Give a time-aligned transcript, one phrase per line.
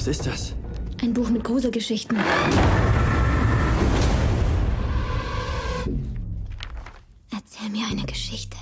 [0.00, 0.54] Was ist das?
[1.02, 2.16] Ein Buch mit Gruselgeschichten.
[7.30, 8.56] Erzähl mir eine Geschichte.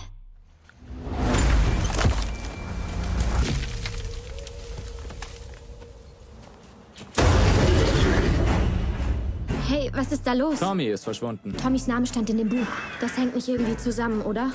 [9.69, 10.59] Hey, was ist da los?
[10.59, 11.57] Tommy ist verschwunden.
[11.57, 12.67] Tommys Name stand in dem Buch.
[13.01, 14.51] Das hängt nicht irgendwie zusammen, oder?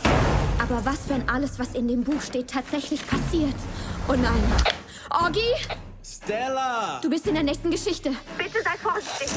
[0.60, 3.56] Aber was, wenn alles, was in dem Buch steht, tatsächlich passiert?
[4.10, 4.44] Oh nein.
[5.10, 5.40] Orgi,
[6.24, 7.00] Stella!
[7.02, 8.12] du bist in der nächsten Geschichte.
[8.38, 9.28] Bitte sei vorsichtig.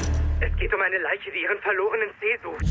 [0.41, 2.65] Es geht um eine Leiche, die ihren verlorenen See sucht.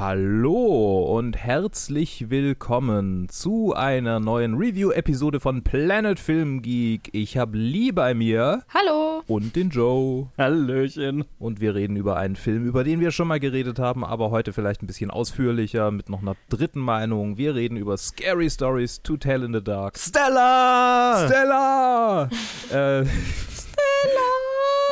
[0.00, 7.10] Hallo und herzlich willkommen zu einer neuen Review-Episode von Planet Film Geek.
[7.12, 9.22] Ich habe Lee bei mir Hallo.
[9.26, 10.28] und den Joe.
[10.38, 11.26] Hallöchen.
[11.38, 14.54] Und wir reden über einen Film, über den wir schon mal geredet haben, aber heute
[14.54, 17.36] vielleicht ein bisschen ausführlicher mit noch einer dritten Meinung.
[17.36, 19.98] Wir reden über Scary Stories to Tell in the Dark.
[19.98, 21.26] Stella!
[21.26, 22.30] Stella!
[22.72, 23.04] äh,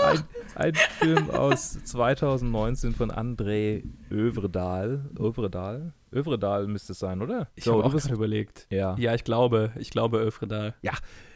[0.05, 0.25] ein,
[0.59, 5.05] ein Film aus 2019 von André Övredal.
[5.19, 5.93] Övredal?
[6.13, 7.49] Övredal müsste es sein, oder?
[7.55, 8.67] Ich So, habe auch bist- überlegt.
[8.71, 8.97] Ja.
[8.99, 10.75] Ja, ich glaube, ich glaube Öfredal.
[10.83, 10.93] Ja.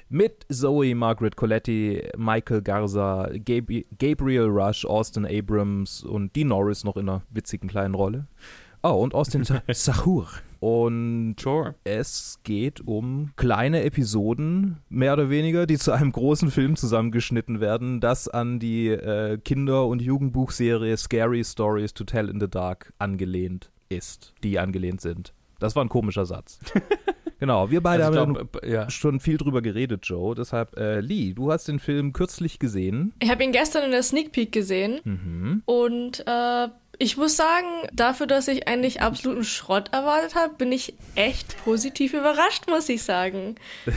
[0.09, 6.97] Mit Zoe Margaret Coletti, Michael Garza, Gab Gabriel Rush, Austin Abrams und Dean Norris noch
[6.99, 8.27] in einer witzigen kleinen Rolle.
[8.83, 10.27] Oh, und Austin Sa- Sahur.
[10.63, 11.75] Und Sure.
[11.83, 18.01] es geht um kleine Episoden, mehr oder weniger, die zu einem großen Film zusammengeschnitten werden,
[18.01, 23.73] das an die äh, Kinder- und Jugendbuchserie Scary Stories to Tell in the Dark angelehnt
[23.89, 25.33] ist, die angelehnt sind.
[25.59, 26.61] Das war ein komischer Satz.
[27.41, 28.89] genau, wir beide Also haben glaub, äh, ja.
[28.89, 30.37] schon viel drüber geredet, Joe.
[30.37, 33.13] Deshalb, äh, Lee, du hast den Film kürzlich gesehen.
[33.21, 35.63] Ich habe ihn gestern in der Sneak Peek gesehen Mhm.
[35.67, 36.69] und äh,
[37.03, 42.15] ich muss sagen, dafür, dass ich eigentlich absoluten Schrott erwartet habe, bin ich echt positiv
[42.15, 43.57] überrascht, muss ich sagen.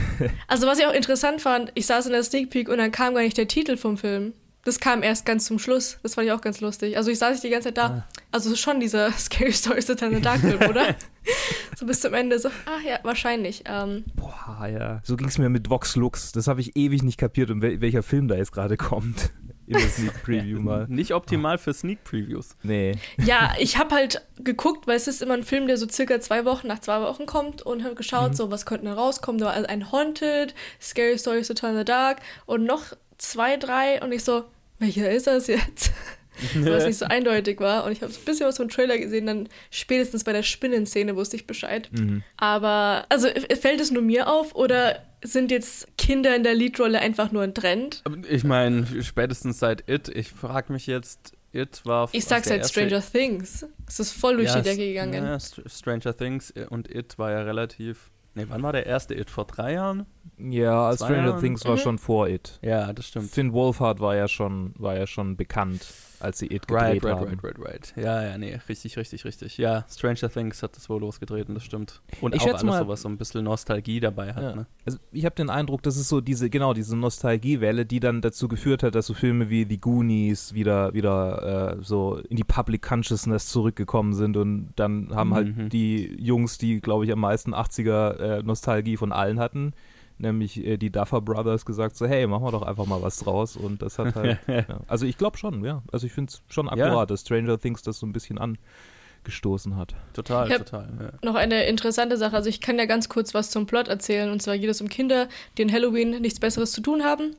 [0.48, 3.14] Also was ich auch interessant fand, ich saß in der Sneak Peek und dann kam
[3.14, 4.32] gar nicht der Titel vom Film.
[4.64, 5.98] Das kam erst ganz zum Schluss.
[6.02, 6.96] Das fand ich auch ganz lustig.
[6.96, 8.06] Also ich saß die ganze Zeit da.
[8.32, 10.96] Also schon dieser Scary Stories in the Dark Film, oder?
[11.76, 13.62] so bis zum Ende so, ah ja, wahrscheinlich.
[13.66, 15.00] Ähm, Boah, ja.
[15.04, 16.32] So ging es mir mit Vox Lux.
[16.32, 19.30] Das habe ich ewig nicht kapiert, um wel welcher Film da jetzt gerade kommt.
[19.66, 20.86] In der Sneak Preview mal.
[20.88, 22.56] Nicht optimal für Sneak Previews.
[22.62, 22.92] Nee.
[23.24, 26.44] Ja, ich habe halt geguckt, weil es ist immer ein Film, der so circa zwei
[26.44, 29.40] Wochen nach zwei Wochen kommt und habe geschaut, so was könnte denn rauskommen.
[29.40, 32.84] Da war also ein Haunted, Scary Stories to in the Dark und noch
[33.18, 34.44] zwei, drei und ich so,
[34.78, 35.92] welcher ist das jetzt?
[36.54, 38.98] Weil es nicht so eindeutig war und ich habe so ein bisschen was vom Trailer
[38.98, 41.88] gesehen, dann spätestens bei der Spinnenszene wusste ich Bescheid.
[42.36, 43.28] Aber, also
[43.58, 47.54] fällt es nur mir auf oder sind jetzt Kinder in der Leadrolle einfach nur ein
[47.54, 48.02] Trend?
[48.28, 52.08] Ich meine, spätestens seit It, ich frage mich jetzt, It war.
[52.12, 53.66] Ich sag's halt erste- Stranger Things.
[53.86, 55.14] Es ist voll durch Ja, die Decke gegangen.
[55.24, 58.10] Ja, Str- Stranger Things und It war ja relativ.
[58.34, 59.30] Nee, wann war der erste It?
[59.30, 60.04] Vor drei Jahren?
[60.38, 61.40] Ja, Zwei Stranger Jahren?
[61.40, 61.78] Things war Mhm.
[61.80, 62.58] schon vor It.
[62.62, 63.30] Ja, das stimmt.
[63.30, 65.82] Finn Wolfhard war ja schon, war ja schon bekannt,
[66.26, 66.70] als sie It gedreht
[67.02, 67.24] Right, right, haben.
[67.26, 67.94] right, right, right.
[67.96, 69.56] Ja, ja, nee, richtig, richtig, richtig.
[69.58, 72.02] Ja, Stranger Things hat das wohl losgetreten, das stimmt.
[72.20, 74.54] Und Ich auch alles mal- so, was so ein bisschen Nostalgie dabei hat, Ja.
[74.56, 74.66] ne?
[74.84, 78.48] Also ich habe den Eindruck, das ist so diese, genau, diese Nostalgiewelle, die dann dazu
[78.48, 82.82] geführt hat, dass so Filme wie The Goonies wieder, wieder äh, so in die Public
[82.82, 85.34] Consciousness zurückgekommen sind und dann haben Mhm.
[85.34, 89.72] halt die Jungs, die, glaube ich, am meisten 80er äh, Nostalgie von allen hatten,
[90.18, 93.56] nämlich äh, die Duffer Brothers, gesagt so, hey, machen wir doch einfach mal was draus
[93.56, 94.64] und das hat halt, ja.
[94.88, 96.72] also ich glaube schon, ja, also ich finde es schon Ja.
[96.72, 99.94] akkurat, dass Stranger Things das so ein bisschen angestoßen hat.
[100.12, 100.88] Total, total.
[101.00, 101.10] Ja.
[101.28, 102.36] Noch eine interessante Sache.
[102.36, 104.30] Also ich kann ja ganz kurz was zum Plot erzählen.
[104.30, 105.28] Und zwar geht es um Kinder,
[105.58, 107.36] die in Halloween nichts Besseres zu tun haben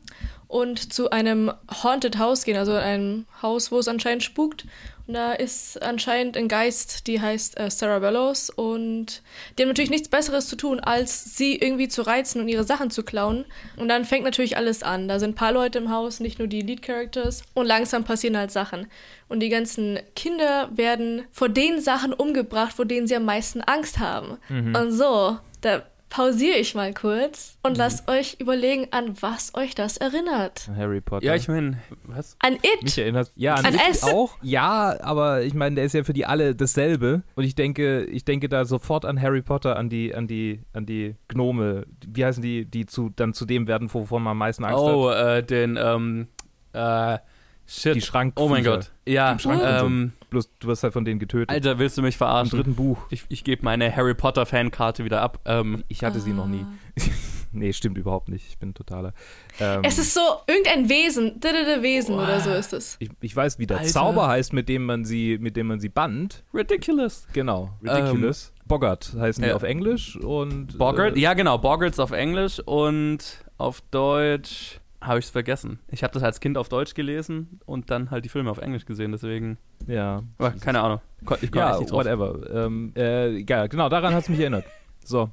[0.47, 1.51] und zu einem
[1.83, 4.65] Haunted House gehen, also einem Haus, wo es anscheinend spukt.
[5.07, 9.21] Da ist anscheinend ein Geist, die heißt äh, Sarah Bellows und
[9.57, 12.91] die haben natürlich nichts Besseres zu tun, als sie irgendwie zu reizen und ihre Sachen
[12.91, 13.45] zu klauen.
[13.77, 15.07] Und dann fängt natürlich alles an.
[15.07, 17.43] Da sind ein paar Leute im Haus, nicht nur die Lead Characters.
[17.53, 18.87] Und langsam passieren halt Sachen.
[19.29, 23.99] Und die ganzen Kinder werden vor den Sachen umgebracht, vor denen sie am meisten Angst
[23.99, 24.37] haben.
[24.75, 29.97] Und so, da pausiere ich mal kurz und lasst euch überlegen, an was euch das
[29.97, 30.69] erinnert.
[30.75, 31.25] Harry Potter.
[31.25, 32.35] ja, ich meine, was?
[32.39, 32.83] An It.
[32.83, 34.03] Mich erinnerst ja an, An It S.
[34.03, 34.37] auch.
[34.41, 37.23] Ja, aber ich meine, der ist ja für die alle dasselbe.
[37.35, 40.85] Und ich denke, ich denke da sofort an Harry Potter, an die, an die, an
[40.85, 41.85] die Gnome.
[42.07, 45.09] Wie heißen die, die zu dann zu dem werden, wovon man am meisten Angst Oh,
[45.09, 45.17] hat?
[45.39, 46.27] äh, den, ähm,
[46.73, 47.17] äh,
[47.67, 47.95] shit.
[47.95, 48.33] Die Schrank.
[48.37, 48.91] oh mein Gott.
[49.05, 51.49] Ja, Im ähm, Bloß du wirst halt von denen getötet.
[51.49, 52.57] Alter, willst du mich Im verarschen?
[52.57, 52.97] dritten Buch.
[53.09, 55.39] Ich, ich gebe meine Harry Potter Fankarte wieder ab.
[55.45, 56.65] Ähm, Ich hatte sie noch nie.
[57.53, 58.45] nee, stimmt überhaupt nicht.
[58.49, 59.13] Ich bin totaler.
[59.59, 62.97] Ähm, Es ist so irgendein Wesen, didede Wesen oder so ist es.
[62.99, 63.89] ich, ich weiß, wie der Alter.
[63.89, 66.43] Zauber heißt, mit dem man sie, mit dem man sie bannt.
[66.53, 67.27] Ridiculous.
[67.31, 68.53] Genau, ridiculous.
[68.67, 69.55] Boggart heißen die ja.
[69.55, 71.15] auf Englisch und Boggart?
[71.15, 71.57] Äh, ja, genau.
[71.57, 75.79] Boggarts auf Englisch und auf Deutsch habe ich es vergessen.
[75.89, 78.85] Ich habe das als Kind auf Deutsch gelesen und dann halt die Filme auf Englisch
[78.85, 79.57] gesehen, deswegen.
[79.87, 81.01] ja, Aber keine Ahnung.
[81.41, 81.99] Ich komme ja, nicht drauf.
[82.05, 82.65] whatever.
[82.65, 84.65] Ähm, äh, ja, genau, daran hat es mich erinnert.
[85.03, 85.29] So,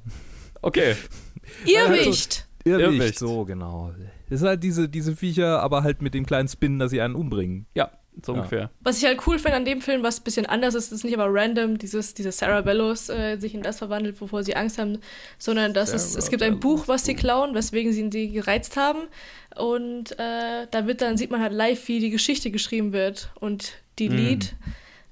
[0.61, 0.95] Okay.
[1.65, 2.47] Irrwicht.
[2.63, 3.19] Irrwicht, Irrwicht.
[3.19, 3.91] so genau.
[4.29, 7.13] Es ist halt diese, diese Viecher, aber halt mit dem kleinen Spin, dass sie einen
[7.13, 7.67] umbringen.
[7.75, 7.91] Ja,
[8.23, 8.39] so Ja.
[8.39, 8.69] ungefähr.
[8.81, 11.17] Was ich halt cool finde an dem Film, was ein bisschen anders ist, ist nicht
[11.17, 14.99] aber random, dieses, diese Sarah Bellows äh, sich in das verwandelt, wovor sie Angst haben,
[15.37, 16.59] sondern dass es, Sarah es gibt ein.
[16.59, 18.99] Buch, was sie klauen, weswegen sie sie gereizt haben.
[19.55, 23.29] Und äh, da wird dann, sieht man halt live, wie die Geschichte geschrieben wird.
[23.39, 24.15] Und die Mhm.
[24.17, 24.55] Lied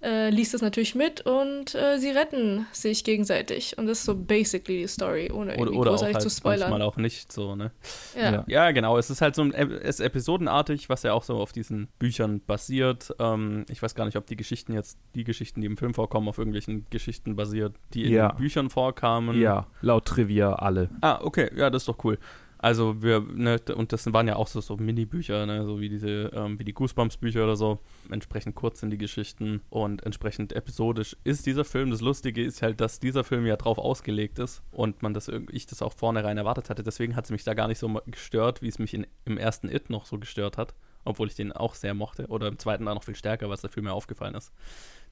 [0.04, 3.78] äh, liest das natürlich mit und äh, sie retten sich gegenseitig.
[3.78, 6.30] Und das ist so basically die Story, ohne Oder, irgendwie oder auch großartig halt zu
[6.30, 6.70] spoilern.
[6.70, 7.72] manchmal auch nicht so, ne?
[8.16, 8.32] Ja.
[8.34, 8.44] Ja.
[8.48, 8.98] Ja, genau.
[8.98, 12.42] Es ist halt so ein, es ist episodenartig, was ja auch so auf diesen Büchern
[12.46, 13.16] basiert.
[13.20, 16.28] Ähm, ich weiß gar nicht, ob die Geschichten jetzt, die Geschichten, die im Film vorkommen,
[16.28, 18.30] auf irgendwelchen Geschichten basiert, die in Ja.
[18.30, 19.40] den Büchern vorkamen.
[19.40, 20.90] Ja, laut Trivia alle.
[21.02, 22.18] Ah, okay, ja, das ist doch cool.
[22.64, 26.32] Also wir, ne, und das waren ja auch so, so Mini-Bücher, ne, so wie diese,
[26.34, 27.80] ähm, wie die Goosebumps-Bücher oder so.
[28.10, 31.92] Entsprechend kurz sind die Geschichten und entsprechend episodisch ist dieser Film.
[31.92, 35.66] Das Lustige ist halt, dass dieser Film ja drauf ausgelegt ist und man das ich
[35.66, 36.84] das auch vornherein erwartet hatte.
[36.84, 39.68] Deswegen hat es mich da gar nicht so gestört, wie es mich in, im ersten
[39.68, 40.74] It noch so gestört hat.
[41.04, 42.28] Obwohl ich den auch sehr mochte.
[42.28, 44.54] Oder im zweiten da noch viel stärker, was der Film mir aufgefallen ist.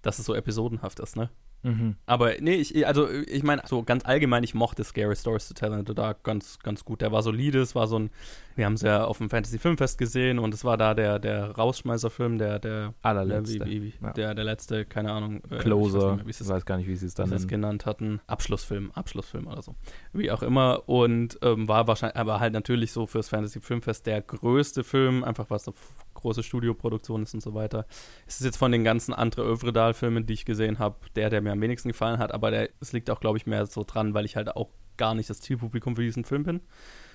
[0.02, 1.30] Dass es so episodenhaft ist, ne?
[1.64, 1.96] Mhm.
[2.08, 5.72] Aber nee, ich, also ich meine, so ganz allgemein, ich mochte Scary Stories to Tell
[5.74, 7.02] in the Dark ganz, ganz gut.
[7.02, 8.10] Der war solide, es war so ein,
[8.56, 11.52] wir haben es ja auf dem Fantasy Filmfest gesehen und es war da der, der
[11.52, 13.60] Rausschmeißer-Film, der, der, Allerletzte.
[13.60, 14.12] der, wie, wie, Ja.
[14.14, 15.36] der, der letzte, keine Ahnung.
[15.36, 18.22] äh, ich weiß Closer, mehr, weiß gar nicht, wie sie es dann es genannt hatten.
[18.26, 19.76] Abschlussfilm, Abschlussfilm oder so.
[20.14, 20.90] Wie auch immer.
[20.90, 25.52] Und ähm, war wahrscheinlich, aber halt natürlich so fürs Fantasy Filmfest der größte Film, einfach
[25.52, 25.76] was f-
[26.22, 27.86] große Studioproduktion ist und so weiter.
[28.28, 31.52] Es ist jetzt von den ganzen Andre Övredal-Filmen, die ich gesehen habe, der, der mir
[31.52, 34.26] am wenigsten gefallen hat, aber der, es liegt auch, glaube ich, mehr so dran, weil
[34.26, 36.62] ich halt auch gar nicht das Zielpublikum für diesen Film bin.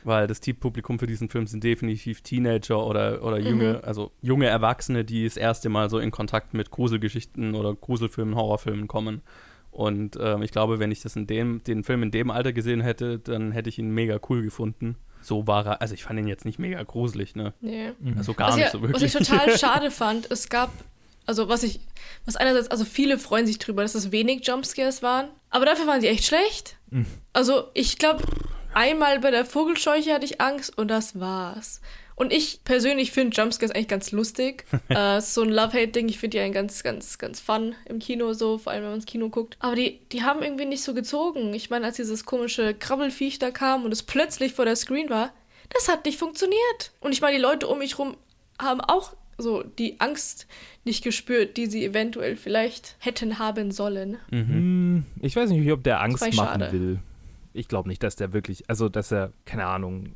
[0.03, 5.05] Weil das Zielpublikum für diesen Film sind definitiv Teenager oder, oder junge, also junge Erwachsene,
[5.05, 9.23] die das erste Mal so in Kontakt mit Gruselgeschichten oder Gruselfilmen, Horrorfilmen kommen.
[9.71, 12.81] Und ähm, ich glaube, wenn ich das in dem, den Film in dem Alter gesehen
[12.81, 14.97] hätte, dann hätte ich ihn mega cool gefunden.
[15.27, 17.53] So war er, also ich fand ihn jetzt nicht mega gruselig, ne?
[17.61, 17.93] Nee.
[18.17, 19.15] Also gar was, nicht ich, so was wirklich.
[19.15, 20.71] ich total schade fand, es gab,
[21.27, 21.81] also was ich,
[22.25, 26.01] was einerseits, also viele freuen sich drüber, dass es wenig Jumpscares waren, aber dafür waren
[26.01, 26.77] sie echt schlecht.
[27.33, 28.23] Also ich glaube,
[28.73, 31.81] einmal bei der Vogelscheuche hatte ich Angst und das war's.
[32.17, 34.65] Und ich persönlich finde Jumpscares eigentlich ganz lustig.
[34.89, 38.59] äh, so ein Love-Hate-Ding, ich finde die einen ganz, ganz, ganz fun im Kino so,
[38.59, 39.57] vor allem wenn man ins Kino guckt.
[39.61, 41.53] Aber die, die haben irgendwie nicht so gezogen.
[41.55, 45.33] Ich meine, als dieses komische Krabbelfiech da kam und es plötzlich vor der Screen war,
[45.69, 46.93] das hat nicht funktioniert.
[47.01, 48.17] Und ich meine, die Leute um mich rum
[48.59, 50.47] haben auch so die Angst
[50.85, 54.17] nicht gespürt, die sie eventuell vielleicht hätten haben sollen.
[54.31, 56.73] Hm, Ich weiß nicht, ob der Angst machen schade.
[56.73, 56.99] will.
[57.57, 60.11] Ich glaube nicht, dass der wirklich, also dass er, keine Ahnung,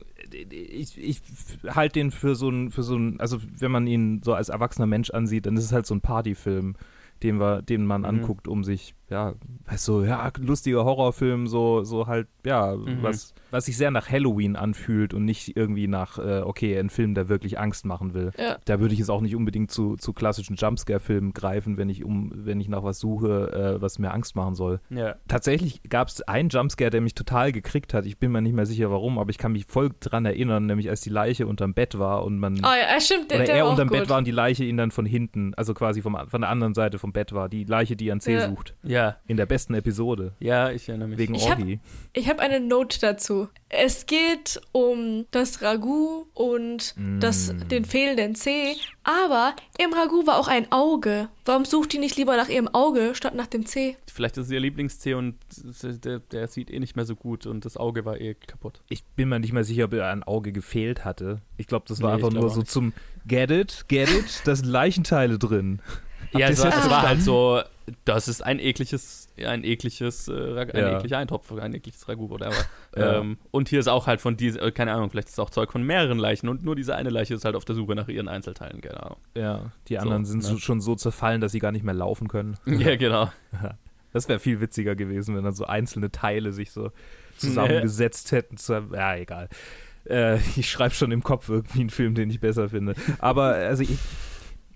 [0.51, 1.23] ich, ich
[1.67, 4.87] halte den für so ein, für so ein, also wenn man ihn so als erwachsener
[4.87, 6.77] Mensch ansieht, dann ist es halt so ein Partyfilm,
[7.23, 9.35] den wir, den man anguckt, um sich, ja,
[9.67, 14.57] weißt du, ja, lustiger Horrorfilm, so, so halt, ja, was, was sich sehr nach Halloween
[14.57, 18.31] anfühlt und nicht irgendwie nach, äh, okay, ein Film, der wirklich Angst machen will.
[18.39, 18.57] Ja.
[18.65, 22.31] Da würde ich es auch nicht unbedingt zu, zu klassischen Jumpscare-Filmen greifen, wenn ich um,
[22.35, 24.81] wenn ich nach was suche, äh, was mir Angst machen soll.
[24.91, 25.17] ja.
[25.29, 28.07] Tatsächlich gab es einen Jumpscare, der mich total gekriegt hat.
[28.07, 30.89] Ich bin mir nicht mehr sicher, warum, aber ich kann mich voll dran erinnern, nämlich
[30.89, 32.59] als die Leiche unterm Bett war und man.
[32.63, 33.99] Ah ja, stimmt, der, oder der er unterm gut.
[33.99, 36.75] Bett war und die Leiche ihn dann von hinten, also quasi vom, von der anderen
[36.75, 37.49] Seite vom Bett war.
[37.49, 38.49] Die Leiche, die ihren Zeh Ja.
[38.49, 38.75] sucht.
[38.83, 40.33] Ja, In der besten Episode.
[40.41, 41.19] ja, ich erinnere mich.
[41.19, 41.81] Wegen Ich Orgi.
[42.13, 43.49] Ich habe eine Note dazu.
[43.69, 47.69] Es geht um das Ragout und das, Mm.
[47.69, 51.29] den fehlenden Zeh, aber im Ragout war auch ein Auge.
[51.45, 53.97] Warum sucht die nicht lieber nach ihrem Auge statt nach dem Zeh?
[54.13, 55.37] Vielleicht ist es ihr Lieblingszeh und
[56.05, 58.81] der, der sieht eh nicht mehr so gut und das Auge war eh kaputt.
[58.89, 61.41] Ich bin mir nicht mehr sicher, ob er ein Auge gefehlt hatte.
[61.57, 62.71] Ich glaube, das war Nee, einfach nur so nicht.
[62.73, 62.93] zum
[63.27, 65.81] Get it, get it, da sind Leichenteile drin.
[66.33, 67.61] Ja, es war, das es war halt so,
[68.05, 70.99] das ist ein ekliges, ein ekliges, äh, ein Ja.
[70.99, 72.55] ekliger Eintopf, ein ekliges Ragout, whatever.
[72.97, 73.19] Ja.
[73.19, 75.51] ähm, und hier ist auch halt von diese, äh, keine Ahnung, vielleicht ist es auch
[75.51, 78.09] Zeug von mehreren Leichen und nur diese eine Leiche ist halt auf der Suche nach
[78.09, 79.19] ihren Einzelteilen, keine Ahnung.
[79.37, 80.49] Ja, die anderen sind ne?
[80.49, 82.57] so, schon so zerfallen, dass sie gar nicht mehr laufen können.
[82.67, 83.31] ja, genau.
[84.13, 86.91] Das wäre viel witziger gewesen, wenn dann so einzelne Teile sich so
[87.37, 88.57] zusammengesetzt hätten.
[88.93, 89.49] Ja, egal.
[90.09, 92.95] Äh, ich schreibe schon im Kopf irgendwie einen Film, den ich besser finde.
[93.19, 93.99] Aber also ich,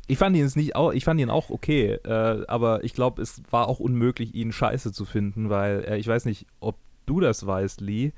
[0.06, 3.42] ich fand ihn nicht auch, ich fand ihn auch okay, äh, aber ich glaube, es
[3.50, 7.46] war auch unmöglich, ihn scheiße zu finden, weil äh, ich weiß nicht, ob du das
[7.46, 8.12] weißt, Lee,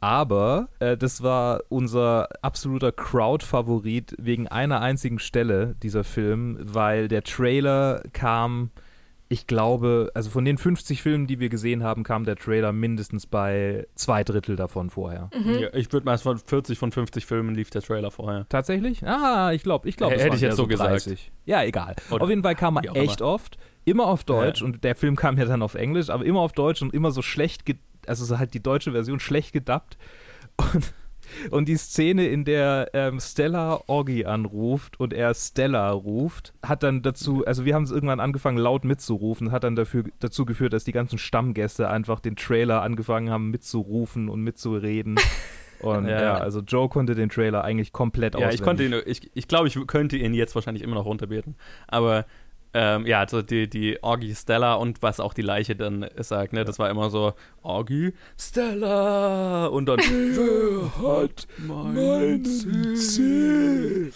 [0.00, 7.22] Aber äh, das war unser absoluter Crowd-Favorit wegen einer einzigen Stelle, dieser Film, weil der
[7.22, 8.70] Trailer kam,
[9.34, 13.26] ich glaube, also von den 50 Filmen, die wir gesehen haben, kam der Trailer mindestens
[13.26, 15.28] bei zwei Drittel davon vorher.
[15.36, 15.58] Mhm.
[15.58, 18.46] Ja, ich würde mal von 40 von 50 Filmen lief der Trailer vorher.
[18.48, 19.04] Tatsächlich?
[19.04, 21.08] Ah, ich glaube, ich glaube, Hätte ich jetzt so gesagt.
[21.46, 21.96] Ja, egal.
[22.12, 24.66] Oder auf jeden Fall kam er echt oft, immer auf Deutsch Ja.
[24.66, 27.20] und der Film kam ja dann auf Englisch, aber immer auf Deutsch und immer so
[27.20, 27.64] schlecht,
[28.06, 29.98] also so halt die deutsche Version schlecht gedubbt.
[30.56, 30.94] Und,
[31.50, 37.02] und die Szene, in der ähm, Stella Oggi anruft und er Stella ruft, hat dann
[37.02, 40.84] dazu, also wir haben es irgendwann angefangen laut mitzurufen, hat dann dafür, dazu geführt, dass
[40.84, 45.16] die ganzen Stammgäste einfach den Trailer angefangen haben mitzurufen und mitzureden.
[45.80, 46.22] Und ja.
[46.22, 46.34] Ja.
[46.36, 48.60] also Joe konnte den Trailer eigentlich komplett Ja, auswendig.
[48.60, 51.56] ich konnte ihn, ich, ich glaube, ich könnte ihn jetzt wahrscheinlich immer noch runterbeten.
[51.88, 52.24] Aber
[52.74, 56.64] ähm, ja, also die, die Orgi Stella und was auch die Leiche dann sagt, ne,
[56.64, 59.66] das war immer so Orgi Stella!
[59.66, 64.12] Und dann Wer hat mein Ziel?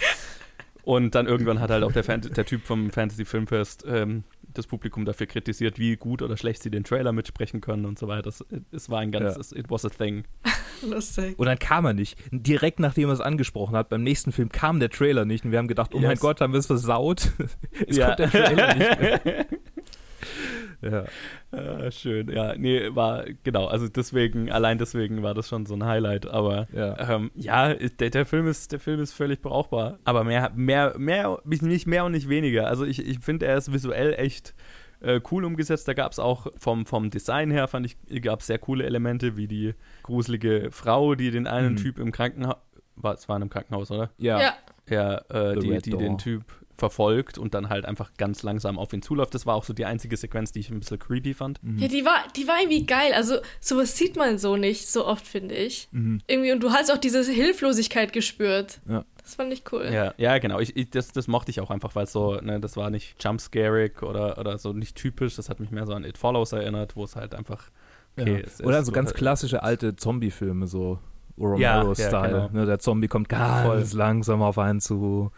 [0.88, 4.66] Und dann irgendwann hat halt auch der, Fan der Typ vom Fantasy Filmfest ähm, das
[4.66, 8.30] Publikum dafür kritisiert, wie gut oder schlecht sie den Trailer mitsprechen können und so weiter.
[8.30, 8.42] Es,
[8.73, 9.21] es war ein Ja.
[9.21, 10.25] ganzes, it was a thing.
[10.88, 11.38] Lustig.
[11.38, 12.16] Und dann kam er nicht.
[12.33, 15.59] Direkt nachdem er es angesprochen hat, beim nächsten Film kam der Trailer nicht und wir
[15.59, 16.21] haben gedacht, oh mein Yes.
[16.21, 17.33] Gott, haben wir es versaut.
[17.87, 18.07] es Ja.
[18.07, 19.47] kommt der Trailer nicht mehr.
[20.80, 21.06] Ja.
[21.50, 25.84] Ah, schön, ja, nee, war, genau, also deswegen, allein deswegen war das schon so ein
[25.84, 27.16] Highlight, aber Ja.
[27.16, 31.40] ähm, ja, der, der Film ist, der Film ist völlig brauchbar, aber mehr, mehr, mehr,
[31.44, 34.54] nicht mehr und nicht weniger, also ich, ich finde, er ist visuell echt
[35.00, 38.46] äh, cool umgesetzt, da gab es auch vom, vom Design her, fand ich, gab es
[38.46, 41.76] sehr coole Elemente, wie die gruselige Frau, die den einen Mhm.
[41.76, 42.56] Typ im Krankenhaus,
[42.94, 44.10] war, es war in einem Krankenhaus, oder?
[44.18, 44.40] Ja.
[44.40, 44.52] Ja.
[44.90, 46.44] Ja, äh, The die, die den Typ
[46.78, 49.35] verfolgt und dann halt einfach ganz langsam auf ihn zuläuft.
[49.35, 51.61] Das war auch so die einzige Sequenz, die ich ein bisschen creepy fand.
[51.76, 53.12] Ja, die war, die war irgendwie geil.
[53.14, 55.88] Also, sowas sieht man so nicht so oft, finde ich.
[55.90, 56.20] Mhm.
[56.26, 58.80] Irgendwie, und du hast auch diese Hilflosigkeit gespürt.
[58.88, 59.04] Ja.
[59.23, 59.90] Das fand ich cool.
[59.92, 60.58] Ja, ja genau.
[60.58, 63.23] Ich, ich, das, das mochte ich auch einfach, weil es so, ne, das war nicht
[63.23, 65.37] jumpscarig oder, oder so nicht typisch.
[65.37, 67.70] Das hat mich mehr so an It Follows erinnert, wo es halt einfach,
[68.18, 68.47] okay, ja.
[68.47, 70.99] es Oder ist so ganz halt- klassische alte Zombie-Filme, so
[71.37, 72.11] Ja, Romero-Style.
[72.12, 72.61] ja, genau.
[72.61, 75.30] ne, der Zombie kommt ganz langsam auf einen zu.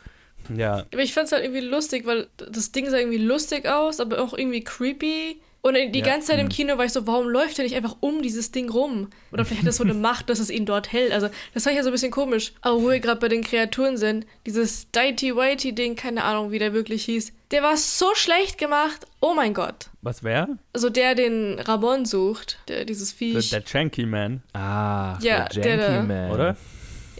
[0.56, 4.00] Ja, Aber ich fand es halt irgendwie lustig, weil das Ding sah irgendwie lustig aus,
[4.00, 5.40] aber auch irgendwie creepy.
[5.62, 6.06] Und die Ja.
[6.06, 6.50] ganze Zeit im Mhm.
[6.50, 9.10] Kino war ich so, warum läuft er nicht einfach um dieses Ding rum?
[9.30, 11.12] Oder vielleicht hat das so eine Macht, dass es ihn dort hält.
[11.12, 12.52] Also, das fand ich ja so ein bisschen komisch.
[12.62, 16.58] Aber wo wir gerade bei den Kreaturen sind, dieses Dighty Whitey Ding, keine Ahnung, wie
[16.58, 19.06] der wirklich hieß, der war so schlecht gemacht.
[19.20, 19.90] Oh mein Gott.
[20.00, 20.56] was wäre?
[20.72, 23.50] Also der den Ramon sucht, der dieses Der, Viech.
[23.50, 26.02] der Janky Man, Ah, Ja, der der Janky da.
[26.14, 26.30] Man.
[26.30, 26.56] oder?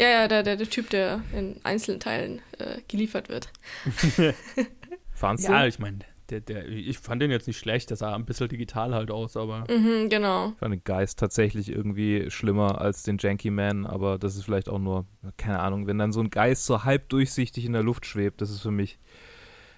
[0.00, 3.50] Ja, ja, der, der, der Typ, der in einzelnen Teilen äh, geliefert wird.
[5.12, 5.52] Fandst du?
[5.52, 5.99] Ja, ich meine,
[6.30, 7.90] der, der, ich fand den jetzt nicht schlecht.
[7.90, 10.50] Der sah ein bisschen digital halt aus, aber Mhm, genau.
[10.52, 14.69] Ich fand den Geist tatsächlich irgendwie schlimmer als den Janky Man, aber das ist vielleicht
[14.69, 18.07] auch nur, keine Ahnung, wenn dann so ein Geist so halb durchsichtig in der Luft
[18.07, 18.99] schwebt, das ist für mich.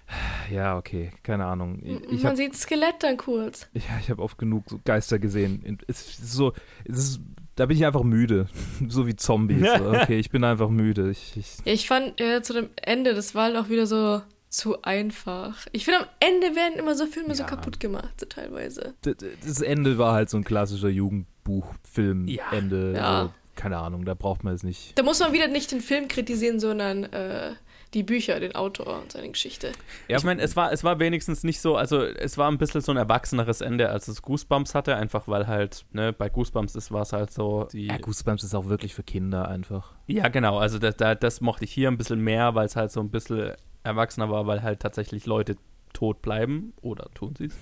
[0.51, 1.79] Ja, okay, keine Ahnung.
[1.81, 3.67] Ich, ich Man hab, sieht Skelett dann kurz.
[3.73, 5.79] ja, ich habe oft genug so Geister gesehen.
[5.87, 6.53] Es ist so,
[6.83, 7.21] es ist,
[7.55, 8.47] da bin ich einfach müde.
[8.89, 9.67] so wie Zombies.
[9.77, 11.09] So, okay, ich bin einfach müde.
[11.11, 14.21] Ich, ich, Ja, ich fand ja, zu dem Ende, das war halt auch wieder so
[14.49, 15.65] zu einfach.
[15.71, 17.49] Ich finde, am Ende werden immer so Filme so Ja.
[17.49, 18.93] kaputt gemacht, so teilweise.
[19.03, 22.93] d- d- das Ende war halt so ein klassischer Jugendbuchfilm-Ende.
[22.95, 23.19] Ja.
[23.21, 24.97] Also, keine Ahnung, da braucht man es nicht.
[24.97, 27.51] Da muss man wieder nicht den Film kritisieren, sondern äh,
[27.93, 29.71] die Bücher, den Autor und seine Geschichte.
[30.07, 32.81] Ja, ich meine, es war, es war wenigstens nicht so, also es war ein bisschen
[32.81, 36.91] so ein erwachseneres Ende, als es Goosebumps hatte, einfach weil halt, ne, bei Goosebumps ist,
[36.91, 39.93] war es halt so, die, Ja, Goosebumps ist auch wirklich für Kinder einfach.
[40.07, 40.57] Ja, genau.
[40.57, 43.09] Also das, da, das mochte ich hier ein bisschen mehr, weil es halt so ein
[43.09, 45.55] bisschen erwachsener war, weil halt tatsächlich Leute
[45.93, 47.55] tot bleiben oder tun sie es.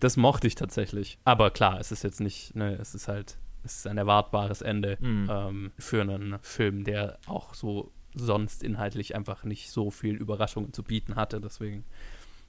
[0.00, 1.18] Das mochte ich tatsächlich.
[1.24, 4.98] Aber klar, es ist jetzt nicht, ne, es ist halt, es ist ein erwartbares Ende
[5.00, 5.30] Mhm.
[5.30, 10.82] ähm, für einen Film, der auch so sonst inhaltlich einfach nicht so viel Überraschungen zu
[10.82, 11.40] bieten hatte.
[11.40, 11.84] Deswegen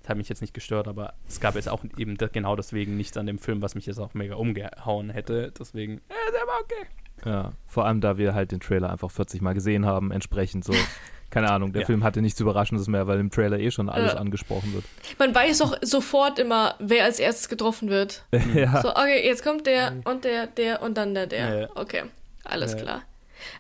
[0.02, 3.16] das hat mich jetzt nicht gestört, aber es gab jetzt auch eben genau deswegen nichts
[3.16, 5.54] an dem Film, was mich jetzt auch mega umgehauen hätte.
[5.58, 6.88] Deswegen, äh, der war okay.
[7.26, 10.74] Ja, vor allem da wir halt den Trailer einfach 40 Mal gesehen haben, entsprechend so.
[11.30, 11.86] Keine Ahnung, der Ja.
[11.88, 14.20] Film hatte nichts Überraschendes mehr, weil im Trailer eh schon alles Ja.
[14.20, 14.84] angesprochen wird.
[15.18, 18.26] Man weiß auch sofort immer, wer als erstes getroffen wird.
[18.54, 18.82] ja.
[18.84, 21.50] So, okay, jetzt kommt der und der, der und dann der, der.
[21.50, 21.70] Ja, ja.
[21.76, 22.04] Okay,
[22.44, 22.80] alles Ja.
[22.80, 23.02] klar.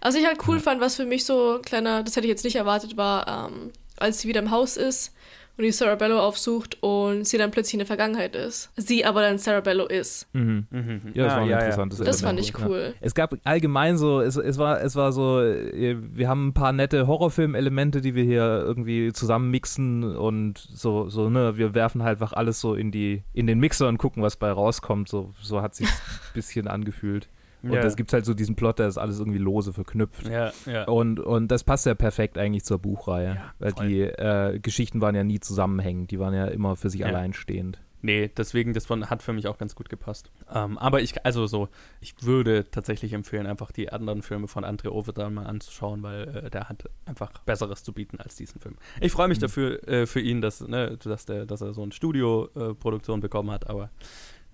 [0.02, 2.44] Was ich halt cool fand, was für mich so ein kleiner, das hätte ich jetzt
[2.44, 5.14] nicht erwartet, war, ähm, als sie wieder im Haus ist
[5.56, 8.72] und die Sarah Bello aufsucht und sie dann plötzlich in der Vergangenheit ist.
[8.76, 10.28] Sie aber dann Sarah Bello ist.
[10.34, 10.66] Mhm.
[10.72, 11.02] Mhm.
[11.14, 12.96] Ja, das war ein interessantes Das fand ich cool.
[13.02, 16.74] Es gab allgemein so, es, es, war, es war so, äh, wir haben ein paar
[16.74, 22.14] nette Horrorfilm-Elemente, die wir hier irgendwie zusammen mixen und so, so, ne, wir werfen halt
[22.14, 25.08] einfach alles so in die, in den Mixer und gucken, was bei rauskommt.
[25.08, 25.94] So, so hat sich ein
[26.34, 27.30] bisschen angefühlt.
[27.64, 27.82] Und Ja.
[27.84, 30.28] es gibt halt so diesen Plot, der ist alles irgendwie lose verknüpft.
[30.28, 30.84] Ja, ja.
[30.86, 33.36] Und, und das passt ja perfekt eigentlich zur Buchreihe.
[33.36, 37.02] Ja, weil die äh, Geschichten waren ja nie zusammenhängend, die waren ja immer für sich
[37.02, 37.08] Ja.
[37.08, 37.80] alleinstehend.
[38.06, 40.30] Nee, deswegen, das von, hat für mich auch ganz gut gepasst.
[40.54, 41.70] Ähm, aber ich, also so,
[42.02, 46.50] ich würde tatsächlich empfehlen, einfach die anderen Filme von André Ovedal mal anzuschauen, weil äh,
[46.50, 48.76] der hat einfach Besseres zu bieten als diesen Film.
[49.00, 51.94] Ich freue mich dafür, äh, für ihn, dass, ne, dass, der, dass er so eine
[51.94, 53.90] Studio-Produktion bekommen hat, aber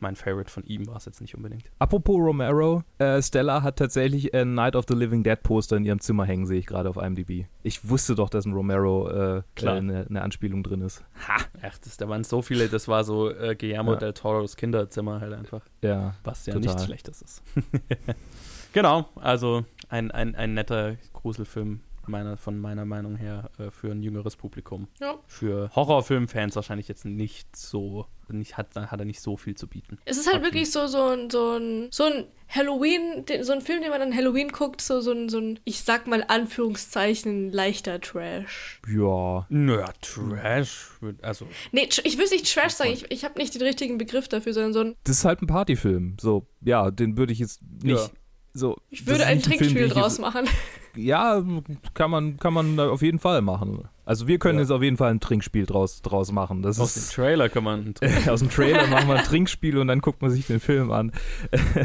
[0.02, 1.64] mein Favorite von ihm war es jetzt nicht unbedingt.
[1.80, 6.00] Apropos Romero, äh, Stella hat tatsächlich ein Night of the Living Dead Poster in ihrem
[6.00, 7.46] Zimmer hängen, sehe ich gerade auf IMDb.
[7.64, 9.76] Ich wusste doch, dass ein Romero äh, Klar.
[9.76, 11.04] äh, eine, eine Anspielung drin ist.
[11.28, 11.48] Ach,
[11.84, 14.00] das, da waren so viele, das war so äh, Guillermo Ja.
[14.00, 16.16] del Toros Kinderzimmer halt einfach, Ja.
[16.24, 16.68] was ja Total.
[16.68, 17.44] nichts Schlechtes ist.
[18.74, 24.02] genau, also ein, ein, ein netter Gruselfilm meiner, von meiner Meinung her äh, für ein
[24.04, 24.88] jüngeres Publikum.
[25.00, 25.16] Ja.
[25.28, 29.98] Für Horrorfilmfans wahrscheinlich jetzt nicht so, nicht, hat, hat er nicht so viel zu bieten.
[30.06, 30.54] Es ist halt Absolut.
[30.54, 34.02] wirklich so, so ein, so ein, so ein Halloween, den- so ein Film, den man
[34.02, 38.82] an Halloween guckt, so, so ein, so ein, ich sag mal Anführungszeichen, leichter Trash.
[38.88, 39.46] Ja.
[39.50, 40.90] Naja, Trash,
[41.22, 44.54] also Nee, ich will nicht Trash sagen, ich, ich habe nicht den richtigen Begriff dafür,
[44.54, 46.18] sondern so ein, Das ist halt ein Partyfilm.
[46.20, 47.98] So, ja, den würde ich jetzt nicht.
[47.98, 48.10] Ja.
[48.54, 50.48] So, ich würde ein Trinkspiel draus machen.
[50.96, 51.44] Ja,
[51.94, 53.88] kann man, kann man auf jeden Fall machen.
[54.06, 54.64] Also wir können Ja.
[54.64, 56.64] jetzt auf jeden Fall ein Trinkspiel draus, draus machen.
[56.64, 57.94] Das aus dem ist Trailer kann man.
[58.28, 61.12] aus dem Trailer machen wir ein Trinkspiel und dann guckt man sich den Film an.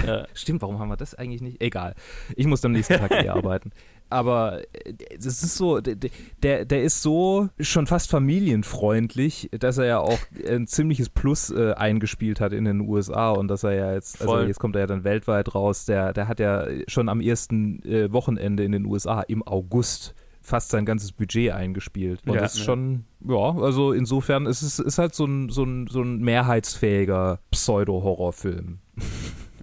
[0.07, 0.27] ja.
[0.35, 1.61] Stimmt, warum haben wir das eigentlich nicht?
[1.61, 1.95] Egal.
[2.35, 3.73] Ich muss am nächsten Tag eh arbeiten.
[4.15, 9.99] Aber äh, es ist so, der, der ist so schon fast familienfreundlich, dass er ja
[9.99, 14.21] auch ein ziemliches Plus äh, eingespielt hat in den USA und dass er ja jetzt,
[14.21, 14.47] also Voll.
[14.47, 18.13] jetzt kommt er ja dann weltweit raus, der, der hat ja schon am ersten äh,
[18.13, 22.21] Wochenende in den USA im August fast sein ganzes Budget eingespielt.
[22.25, 22.67] Und Ja, das ist ja.
[22.67, 27.41] schon, ja, also insofern ist es ist halt so ein, so ein, so ein mehrheitsfähiger
[27.51, 28.79] Pseudo-Horrorfilm.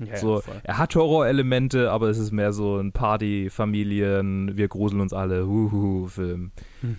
[0.06, 0.60] Ja, So, voll.
[0.64, 6.52] er hat Horrorelemente, aber es ist mehr so ein Party-Familien, wir gruseln uns alle, Huhu-Film,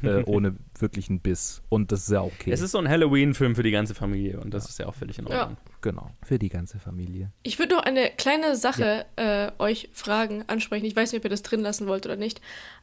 [0.03, 1.63] äh, ohne wirklichen Biss.
[1.69, 2.51] Und das ist ja okay.
[2.51, 5.19] Es ist so ein Halloween-Film für die ganze Familie und das ist ja auch völlig
[5.19, 5.41] in Ja.
[5.43, 5.57] Ordnung.
[5.81, 7.31] genau, für die ganze Familie.
[7.43, 10.85] Ich würde noch eine kleine Sache äh, euch fragen, ansprechen.
[10.87, 12.41] Ich weiß nicht, ob ihr das drin lassen wollt oder nicht.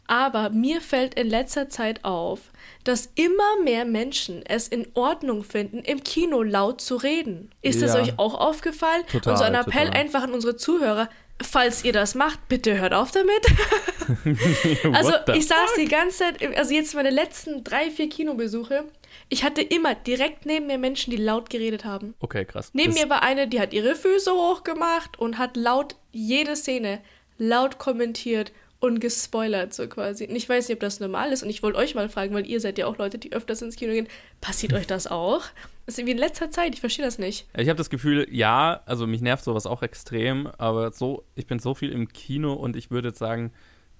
[0.09, 2.39] Aber mir fällt in letzter Zeit auf,
[2.83, 7.51] dass immer mehr Menschen es in Ordnung finden, im Kino laut zu reden.
[7.61, 8.01] Ist das Ja.
[8.01, 9.03] euch auch aufgefallen?
[9.11, 9.99] Total, Und so ein Appell total.
[10.01, 11.09] einfach an unsere Zuhörer.
[11.41, 13.45] Falls ihr das macht, bitte hört auf damit.
[14.93, 18.85] Also ich saß die ganze Zeit, also jetzt meine letzten drei, vier Kinobesuche,
[19.29, 22.15] ich hatte immer direkt neben mir Menschen, die laut geredet haben.
[22.19, 22.71] Okay, krass.
[22.73, 27.01] Neben Das- mir war eine, die hat ihre Füße hochgemacht und hat laut jede Szene
[27.37, 30.25] laut kommentiert und gespoilert so quasi.
[30.25, 32.47] Und ich weiß nicht, ob das normal ist und ich wollte euch mal fragen, weil
[32.47, 34.07] ihr seid ja auch Leute, die öfters ins Kino gehen.
[34.41, 35.41] Passiert euch das auch?
[35.85, 37.47] Das ist irgendwie in letzter Zeit, ich verstehe das nicht.
[37.57, 41.59] Ich habe das Gefühl, ja, also mich nervt sowas auch extrem, aber so, ich bin
[41.59, 43.51] so viel im Kino und ich würde sagen,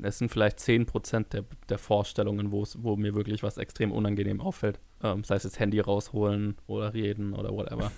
[0.01, 4.79] es sind vielleicht 10% der, der Vorstellungen, wo mir wirklich was extrem unangenehm auffällt.
[5.03, 7.91] Ähm, sei es jetzt Handy rausholen oder reden oder whatever.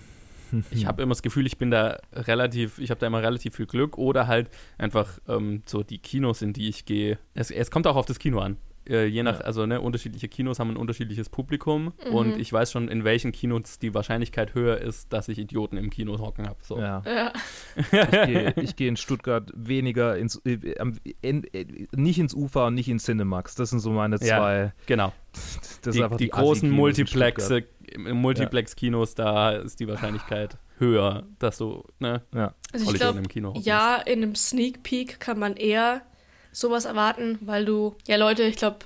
[0.72, 3.66] Ich habe immer das Gefühl, ich bin da relativ, ich habe da immer relativ viel
[3.66, 7.18] Glück oder halt einfach ähm, so die Kinos, in die ich gehe.
[7.34, 8.58] Es, es kommt auch auf das Kino an.
[8.89, 9.46] Äh, je nach, Ja.
[9.46, 13.78] also ne, unterschiedliche Kinos haben ein unterschiedliches Publikum und ich weiß schon, in welchen Kinos
[13.80, 16.58] die Wahrscheinlichkeit höher ist, dass ich Idioten im Kino hocken habe.
[16.63, 16.80] So.
[16.80, 17.04] Ja.
[17.06, 17.32] Ja.
[18.56, 20.58] Ich gehe gehe in Stuttgart weniger ins, äh,
[21.22, 21.65] in, äh,
[21.96, 23.54] nicht ins Ufer und nicht ins Cinemax.
[23.56, 24.38] Das sind so meine Ja.
[24.38, 24.74] zwei.
[24.88, 25.13] Genau.
[25.84, 27.63] Das die ist einfach die, die großen Multiplexe,
[27.94, 32.54] im Multiplex-Kinos, da ist die Wahrscheinlichkeit höher, dass du, ne, Ja.
[32.74, 36.02] Also ich glaube, im Kino hocken ja, in einem Sneak Peek kann man eher
[36.52, 38.78] sowas erwarten, weil du, ja Leute, ich glaube,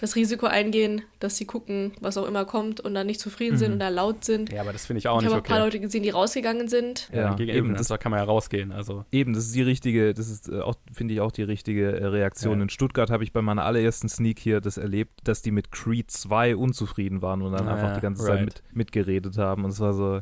[0.00, 3.74] das Risiko eingehen, dass sie gucken, was auch immer kommt und dann nicht zufrieden sind
[3.74, 4.50] und da laut sind.
[4.52, 5.64] Ja, aber das finde ich auch ich nicht habe auch ein paar okay.
[5.66, 7.08] Leute gesehen, die rausgegangen sind.
[7.12, 8.72] Ja, Ja, gegen eben, das- da kann man ja rausgehen.
[8.72, 11.92] Also, Eben, das ist die richtige, das ist äh, auch, finde ich, auch die richtige
[12.00, 12.58] äh, Reaktion.
[12.58, 12.62] Ja.
[12.64, 16.10] In Stuttgart habe ich bei meiner allerersten Sneak hier das erlebt, dass die mit Creed
[16.10, 18.38] 2 unzufrieden waren und dann Ah, einfach ja, die ganze right.
[18.38, 19.64] Zeit mit, mitgeredet haben.
[19.64, 20.20] Und es war so,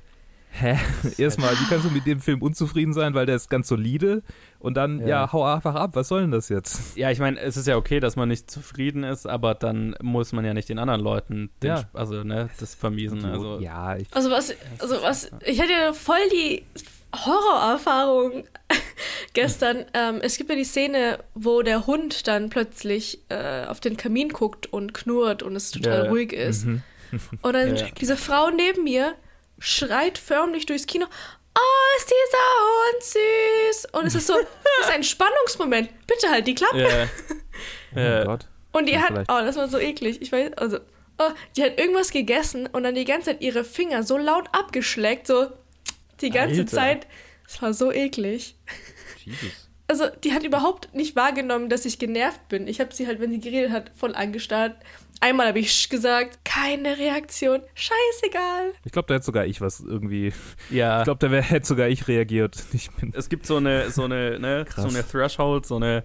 [0.51, 0.79] hä?
[1.19, 4.23] Erstmal, wie kannst du mit dem Film unzufrieden sein, weil der ist ganz solide
[4.59, 5.33] und dann, ja, Ja.
[5.33, 6.97] hau einfach ab, was soll denn das jetzt?
[6.97, 10.33] ja, ich meine, es ist ja okay, dass man nicht zufrieden ist, aber dann muss
[10.33, 11.85] man ja nicht den anderen Leuten den, Ja.
[11.93, 13.25] Also, ne, das vermiesen.
[13.25, 16.63] Also, ja, ich, Also was, also was, ich hatte ja voll die
[17.15, 18.45] Horrorerfahrung
[19.35, 19.85] gestern.
[19.95, 24.29] Ähm, es gibt ja die Szene, wo der Hund dann plötzlich äh, auf den Kamin
[24.31, 26.11] guckt und knurrt und es total Ja, ja.
[26.11, 26.67] ruhig ist.
[26.67, 27.87] Und dann Ja.
[28.01, 29.15] diese Frau neben mir
[29.61, 31.07] schreit förmlich durchs Kino.
[31.57, 33.03] Oh, ist dieser Hund
[33.85, 33.87] süß!
[33.93, 35.91] Und es ist so, das ist ein Spannungsmoment.
[36.07, 37.09] Bitte halt die Klappe.
[37.95, 38.19] Oh Ja.
[38.19, 38.47] mein Gott.
[38.73, 39.31] Und die Ja, hat, vielleicht.
[39.31, 40.23] oh, das war so eklig.
[40.23, 40.79] Ich weiß, also,
[41.19, 45.27] oh, die hat irgendwas gegessen und dann die ganze Zeit ihre Finger so laut abgeschleckt,
[45.27, 45.49] so
[46.21, 46.71] die ganze Alter.
[46.77, 47.07] Zeit.
[47.47, 48.55] Das war so eklig.
[49.25, 49.69] Jesus.
[49.89, 52.69] also die hat überhaupt nicht wahrgenommen, dass ich genervt bin.
[52.69, 54.77] Ich habe sie halt, wenn sie geredet hat, voll angestarrt.
[55.21, 58.73] Einmal habe ich Sch gesagt, keine Reaktion, scheißegal.
[58.85, 60.33] Ich glaube, da hätte sogar ich was irgendwie.
[60.71, 60.99] Ja.
[61.01, 62.57] Ich glaube, da wär, hätte sogar ich reagiert.
[62.73, 64.85] Ich bin es gibt so eine, so eine, ne, Krass.
[64.85, 66.05] so eine Threshold, so eine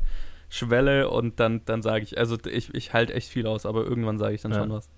[0.49, 4.17] Schwelle und dann, dann sage ich, also ich, ich halte echt viel aus, aber irgendwann
[4.19, 4.60] sage ich dann Ja.
[4.60, 4.89] schon was.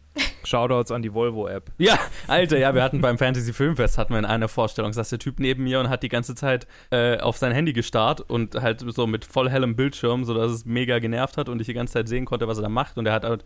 [0.43, 1.71] Shoutouts an die Volvo-App.
[1.77, 5.19] Ja, Alter, ja, wir hatten beim Fantasy Filmfest hatten wir in einer Vorstellung, saß der
[5.19, 8.83] Typ neben mir und hat die ganze Zeit äh, auf sein Handy gestarrt und halt
[8.87, 12.07] so mit voll hellem Bildschirm, sodass es mega genervt hat und ich die ganze Zeit
[12.07, 12.97] sehen konnte, was er da macht.
[12.97, 13.43] Und er hat halt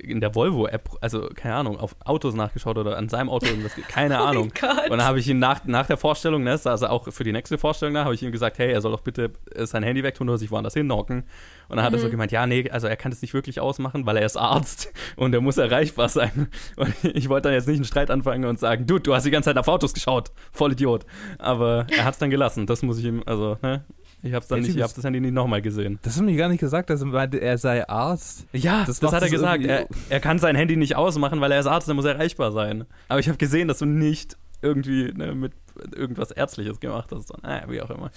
[0.00, 4.18] in der Volvo-App, also keine Ahnung, auf Autos nachgeschaut oder an seinem Auto irgendwas, keine
[4.20, 4.52] Ahnung.
[4.58, 4.84] Gott.
[4.84, 7.58] Und dann habe ich ihn nach, nach der Vorstellung, ne, also auch für die nächste
[7.58, 10.28] Vorstellung da, habe ich ihm gesagt, hey, er soll doch bitte äh, sein Handy wegtun
[10.28, 11.24] oder sich woanders hinhocken.
[11.68, 14.06] Und dann hat er so gemeint, ja, nee, also er kann das nicht wirklich ausmachen,
[14.06, 16.48] weil er ist Arzt und er muss erreichbar sein.
[16.76, 19.30] Und ich wollte dann jetzt nicht einen Streit anfangen und sagen, du, du hast die
[19.30, 21.06] ganze Zeit auf Autos geschaut, voll Idiot.
[21.38, 23.84] Aber er hat es dann gelassen, das muss ich ihm, also, ne,
[24.22, 25.98] ich habe dann Der nicht, ich habe das Handy nicht nochmal gesehen.
[26.02, 28.46] Das hat mir gar nicht gesagt, dass er sei Arzt.
[28.52, 29.64] Ja, Das das, hat er es gesagt.
[29.64, 32.84] Er, er kann sein Handy nicht ausmachen, weil er ist Arzt, er muss erreichbar sein.
[33.08, 35.52] Aber ich habe gesehen, dass du nicht irgendwie ne, mit
[35.94, 37.30] irgendwas Ärztliches gemacht hast.
[37.30, 38.10] Und, naja, wie auch immer.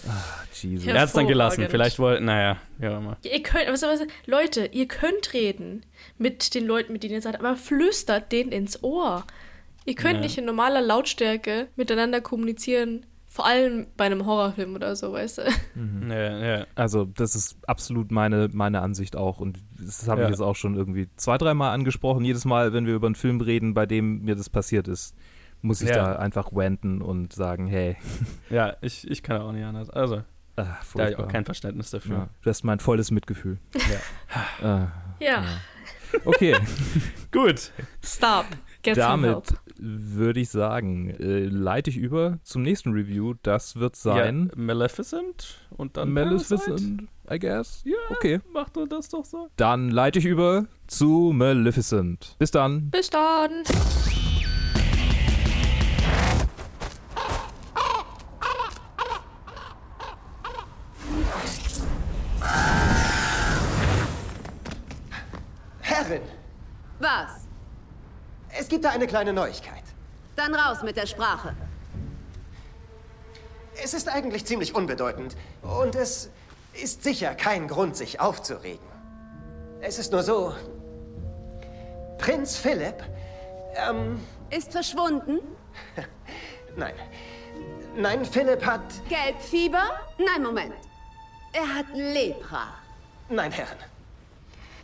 [0.54, 0.86] Jesus.
[0.86, 0.94] Ja.
[0.96, 1.66] Er hat es dann gelassen.
[1.70, 3.18] Vielleicht wollte, naja, wie auch immer.
[3.24, 5.86] Ihr könnt, was, was, Leute, ihr könnt reden
[6.18, 9.26] mit den Leuten, mit denen ihr seid, aber flüstert denen ins Ohr.
[9.86, 10.22] Ihr könnt Ja.
[10.22, 13.06] nicht in normaler Lautstärke miteinander kommunizieren.
[13.32, 15.42] Vor allem bei einem Horrorfilm oder so, weißt du?
[16.10, 16.66] Ja, ja.
[16.74, 19.40] Also, das ist absolut meine, meine Ansicht auch.
[19.40, 20.30] Und das habe ich Ja.
[20.32, 22.26] jetzt auch schon irgendwie zwei, dreimal angesprochen.
[22.26, 25.16] Jedes Mal, wenn wir über einen Film reden, bei dem mir das passiert ist,
[25.62, 25.96] muss ich Ja.
[25.96, 27.98] da einfach ranten und sagen, hey,
[28.50, 29.90] ja ich, ich kann auch nicht anders.
[29.90, 30.24] Also, ah,
[30.96, 32.16] da habe ich auch kein Verständnis dafür.
[32.18, 33.58] ja, du hast mein volles Mitgefühl.
[34.62, 34.92] Ja.
[35.20, 35.44] Ja.
[36.26, 36.56] Okay,
[37.32, 37.72] Gut.
[38.04, 38.46] Stop.
[38.82, 43.34] Get damit würde ich sagen, äh, leite ich über zum nächsten Review.
[43.44, 46.56] Das wird sein Ja, Maleficent und dann Parasite?
[46.56, 47.82] Maleficent, I guess.
[47.86, 48.40] Ja, Okay.
[48.54, 49.50] mach du das doch so.
[49.58, 52.36] Dann leite ich über zu Maleficent.
[52.40, 52.90] Bis dann.
[52.90, 53.64] Bis dann.
[66.00, 66.22] Herrin,
[67.00, 67.46] Was?
[68.58, 69.84] es gibt da eine kleine Neuigkeit.
[70.38, 71.54] Dann raus mit der Sprache.
[73.84, 76.30] Es ist eigentlich ziemlich unbedeutend und es
[76.74, 78.88] ist sicher kein Grund, sich aufzuregen.
[79.82, 80.56] Es ist nur so,
[82.18, 83.04] Prinz Philipp,
[83.76, 85.40] ähm, Ist verschwunden?
[86.78, 86.94] nein,
[87.98, 89.84] nein, Philipp hat, Gelbfieber?
[90.18, 90.76] Nein, Moment.
[91.52, 92.68] Er hat Lepra.
[93.30, 93.78] nein, Herren.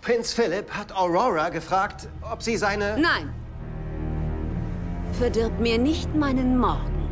[0.06, 2.96] Prinz Philipp hat Aurora gefragt, ob sie seine...
[3.00, 3.34] Nein.
[5.14, 7.10] Verdirb mir nicht meinen Morgen.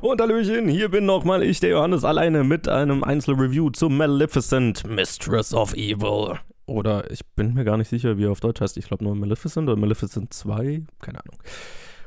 [0.00, 5.54] Und Hallöchen, hier bin nochmal ich, der Johannes, alleine mit einem Einzelreview zu Maleficent, Mistress
[5.54, 6.40] of Evil.
[6.66, 8.78] Oder ich bin mir gar nicht sicher, wie er auf Deutsch heißt.
[8.78, 11.38] Ich glaube nur Maleficent oder Maleficent 2, keine Ahnung.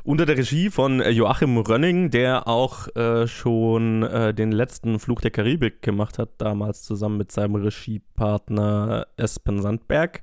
[0.07, 5.19] Unter der Regie von äh, Joachim Rönning, der auch äh, schon äh, den letzten Fluch
[5.19, 10.21] der Karibik gemacht hat, damals zusammen mit seinem Regiepartner Espen Sandberg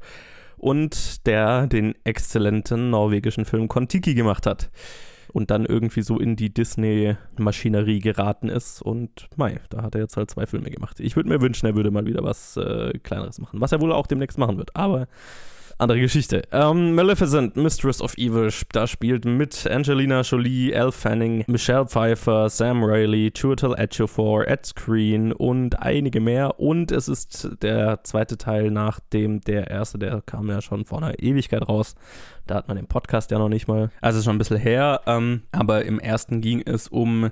[0.56, 4.70] und der den exzellenten norwegischen Film Kon-Tiki gemacht hat
[5.34, 8.80] und dann irgendwie so in die Disney-Maschinerie geraten ist.
[8.80, 10.98] Und mei, da hat er jetzt halt zwei Filme gemacht.
[10.98, 13.92] Ich würde mir wünschen, er würde mal wieder was äh, Kleineres machen, was er wohl
[13.92, 14.74] auch demnächst machen wird.
[14.74, 15.08] Aber
[15.78, 16.42] andere Geschichte.
[16.52, 22.84] Ähm, Maleficent, Mistress of Evil, da spielt mit Angelina Jolie, Elle Fanning, Michelle Pfeiffer, Sam
[22.84, 26.60] Riley, Chiwetel Ejiofor, Ed Screen und einige mehr.
[26.60, 31.02] Und es ist der zweite Teil nach dem der erste, der kam ja schon vor
[31.02, 31.94] einer Ewigkeit raus.
[32.46, 33.90] Da hat man den Podcast ja noch nicht mal.
[34.00, 35.00] Also schon ein bisschen her.
[35.06, 37.30] Ähm, aber im ersten ging es um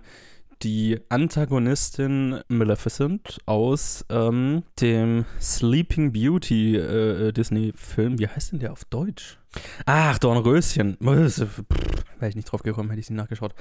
[0.62, 8.18] die Antagonistin Maleficent aus ähm, dem Sleeping Beauty äh, Disney-Film.
[8.18, 9.41] Wie heißt denn der auf Deutsch?
[9.84, 10.96] Ach, Dornröschen.
[11.00, 13.54] Wäre ich nicht drauf gekommen, hätte ich sie nachgeschaut.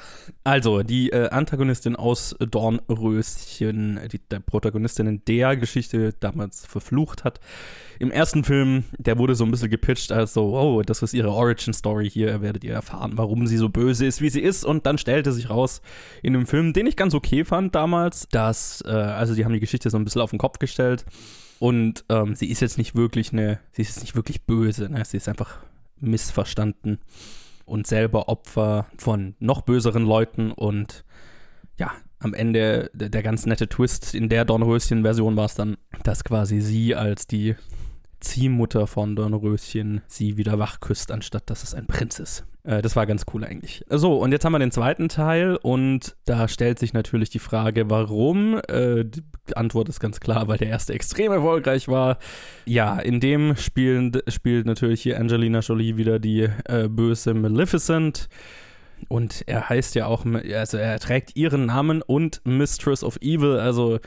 [0.44, 7.40] Also, die äh, Antagonistin aus Dornröschen, die der Protagonistin in der Geschichte damals verflucht hat.
[8.00, 11.32] Im ersten Film, der wurde so ein bisschen gepitcht als so, oh, das ist ihre
[11.32, 14.64] Origin-Story hier, werdet ihr erfahren, warum sie so böse ist, wie sie ist.
[14.64, 15.82] Und dann stellte sich raus
[16.24, 19.60] in dem Film, den ich ganz okay fand damals, dass, äh, also die haben die
[19.60, 21.06] Geschichte so ein bisschen auf den Kopf gestellt.
[21.60, 25.06] Und ähm, sie ist jetzt nicht wirklich eine, sie ist jetzt nicht wirklich böse, ne?
[25.06, 25.60] sie ist einfach
[26.02, 27.00] missverstanden
[27.66, 31.06] und selber Opfer von noch böseren Leuten und
[31.78, 36.62] ja, am Ende der, ganz nette Twist in der Dornröschen-Version war es dann, dass quasi
[36.62, 37.56] sie als die
[38.22, 42.46] Ziehmutter von Dornröschen sie wieder wachküsst, anstatt dass es ein Prinz ist.
[42.64, 43.84] Äh, das war ganz cool eigentlich.
[43.90, 47.90] So, und jetzt haben wir den zweiten Teil und da stellt sich natürlich die Frage,
[47.90, 48.60] warum?
[48.68, 49.24] Äh, die
[49.56, 52.18] Antwort ist ganz klar, weil der erste extrem erfolgreich war.
[52.66, 58.30] Ja, in dem spielen, spielt natürlich hier Angelina Jolie wieder die äh, böse Maleficent.
[59.08, 64.00] Und er heißt ja auch, also er trägt ihren Namen und Mistress of Evil, also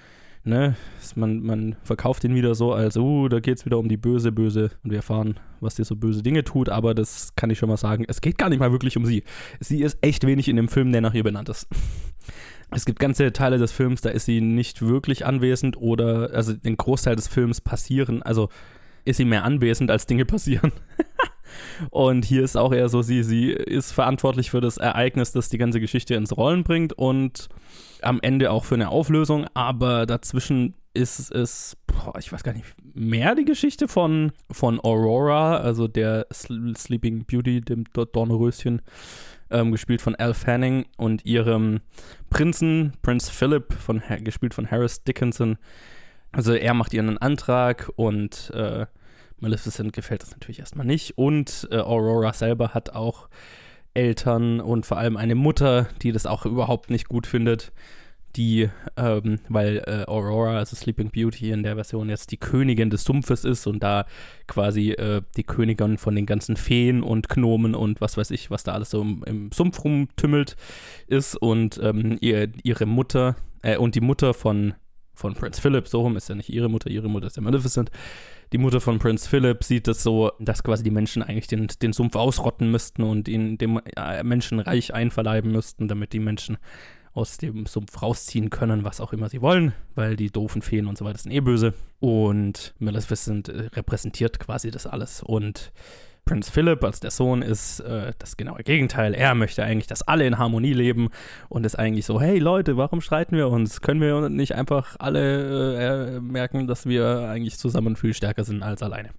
[0.45, 0.77] ne,
[1.17, 4.33] man, man verkauft ihn wieder so als, uh, da geht es wieder um die böse,
[4.33, 7.69] böse und wir erfahren, was die so böse Dinge tut, aber das kann ich schon
[7.69, 9.25] mal sagen, es geht gar nicht mal wirklich um sie.
[9.61, 11.67] Sie ist echt wenig in dem Film, der nach ihr benannt ist.
[12.71, 16.77] Es gibt ganze Teile des Films, da ist sie nicht wirklich anwesend oder, also den
[16.77, 18.49] Großteil des Films passieren, also
[19.05, 20.73] ist sie mehr anwesend, als Dinge passieren.
[21.91, 25.59] Und hier ist auch eher so, sie, sie ist verantwortlich für das Ereignis, das die
[25.59, 27.49] ganze Geschichte ins Rollen bringt und
[28.05, 32.67] am Ende auch für eine Auflösung, aber dazwischen ist es, boah, ich weiß gar nicht,
[32.95, 38.81] mehr die Geschichte von, von Aurora, also der Sleeping Beauty, dem Dornröschen,
[39.51, 41.81] ähm, gespielt von Al Fanning und ihrem
[42.31, 45.59] Prinzen, Prinz Philip, von, gespielt von Harris Dickinson.
[46.33, 48.87] Also er macht ihr einen Antrag und äh,
[49.41, 51.19] Maleficent gefällt das natürlich erstmal nicht.
[51.19, 53.29] Und äh, Aurora selber hat auch
[53.95, 57.73] Eltern und vor allem eine Mutter, die das auch überhaupt nicht gut findet.
[58.37, 63.05] Die, ähm, weil äh, Aurora, also Sleeping Beauty in der Version jetzt die Königin des
[63.05, 64.07] Sumpfes ist und da
[64.49, 68.65] quasi äh, die Königin von den ganzen Feen und Gnomen und was weiß ich, was
[68.65, 70.57] da alles so im, im Sumpf rumtümmelt
[71.07, 74.75] ist und ähm, ihr, ihre Mutter äh, und die Mutter von,
[75.15, 77.93] von Prince Philip, so rum ist ja nicht ihre Mutter, ihre Mutter ist ja Maleficent,
[78.53, 81.93] die Mutter von Prince Philip sieht es so, dass quasi die Menschen eigentlich den, den
[81.93, 86.59] Sumpf ausrotten müssten und ihn dem äh, Menschenreich einverleiben müssten, damit die Menschen
[87.15, 90.99] aus dem Sumpf rausziehen können, was auch immer sie wollen, weil die doofen Feen und
[90.99, 91.73] so weiter sind eh böse.
[92.01, 95.23] Und Maleficent äh, repräsentiert quasi das alles.
[95.23, 95.73] Und
[96.25, 99.15] Prinz Philip als der Sohn ist äh, das genaue Gegenteil.
[99.15, 101.11] Er möchte eigentlich, dass alle in Harmonie leben
[101.49, 103.81] und ist eigentlich so, hey Leute, warum streiten wir uns?
[103.81, 108.83] Können wir nicht einfach alle äh, merken, dass wir eigentlich zusammen viel stärker sind als
[108.83, 109.11] alleine?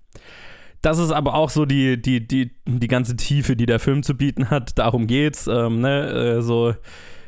[0.81, 4.15] Das ist aber auch so die, die, die, die ganze Tiefe, die der Film zu
[4.15, 4.77] bieten hat.
[4.77, 5.47] Darum geht's.
[5.47, 6.37] Ähm, ne?
[6.37, 6.75] äh, so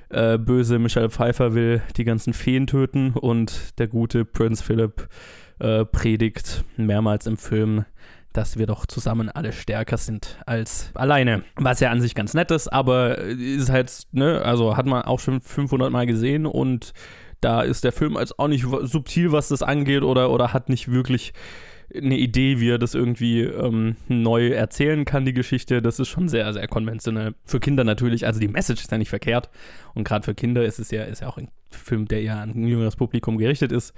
[0.10, 5.08] äh, böse Michelle Pfeiffer will die ganzen Feen töten und der gute Prinz Philip
[5.60, 7.86] äh, predigt mehrmals im Film,
[8.38, 11.44] dass wir doch zusammen alle stärker sind als alleine.
[11.56, 15.20] Was ja an sich ganz nett ist, aber ist halt, ne, also hat man auch
[15.20, 16.94] schon 500 Mal gesehen und
[17.42, 20.92] da ist der Film als auch nicht subtil, was das angeht oder, oder hat nicht
[20.92, 21.34] wirklich
[21.94, 25.82] eine Idee, wie er das irgendwie ähm, neu erzählen kann, die Geschichte.
[25.82, 27.34] Das ist schon sehr, sehr konventionell.
[27.46, 29.50] Für Kinder natürlich, also die Message ist ja nicht verkehrt.
[29.94, 32.52] Und gerade für Kinder ist es ja, ist ja auch ein Film, der ja an
[32.52, 33.94] ein jüngeres Publikum gerichtet ist,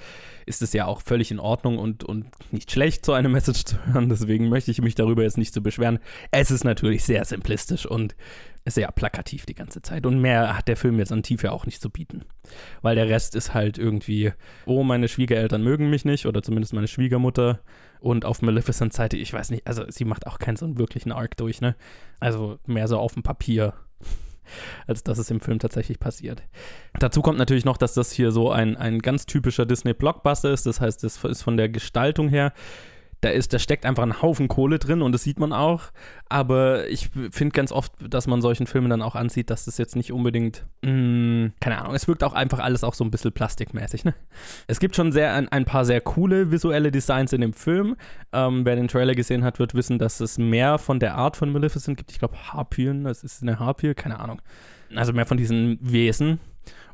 [0.46, 3.86] ist es ja auch völlig in Ordnung und, und nicht schlecht, so eine Message zu
[3.86, 4.10] hören.
[4.10, 6.00] Deswegen möchte ich mich darüber jetzt nicht zu so beschweren.
[6.32, 8.16] Es ist natürlich sehr simplistisch und
[8.66, 10.06] sehr plakativ die ganze Zeit.
[10.06, 12.26] Und mehr hat der Film jetzt an Tiefe auch nicht zu bieten.
[12.82, 14.34] Weil der Rest ist halt irgendwie,
[14.66, 17.60] oh, meine Schwiegereltern mögen mich nicht oder zumindest meine Schwiegermutter.
[18.00, 21.12] Und auf Maleficent Seite, ich weiß nicht, also sie macht auch keinen so einen wirklichen
[21.12, 21.76] Arc durch, ne?
[22.20, 23.74] Also mehr so auf dem Papier
[24.88, 26.44] als dass es im Film tatsächlich passiert.
[27.00, 30.66] Dazu kommt natürlich noch, dass das hier so ein, ein ganz typischer Disney-Blockbuster ist.
[30.66, 32.54] Das heißt, es ist von der Gestaltung her
[33.22, 35.92] da ist, da steckt einfach ein Haufen Kohle drin und das sieht man auch.
[36.30, 39.96] Aber ich finde ganz oft, dass man solchen Filmen dann auch ansieht, dass das jetzt
[39.96, 43.34] nicht unbedingt, mh, mm, keine Ahnung, es wirkt auch einfach alles auch so ein bisschen
[43.34, 44.06] plastikmäßig.
[44.06, 44.14] Ne?
[44.68, 47.98] Es gibt schon sehr ein, ein paar sehr coole visuelle Designs in dem Film.
[48.32, 51.52] Ähm, wer den Trailer gesehen hat, wird wissen, dass es mehr von der Art von
[51.52, 52.12] Maleficent gibt.
[52.12, 54.42] Ich glaube, Harpien, das ist eine Harpie, keine Ahnung.
[54.96, 56.40] Also mehr von diesen Wesen.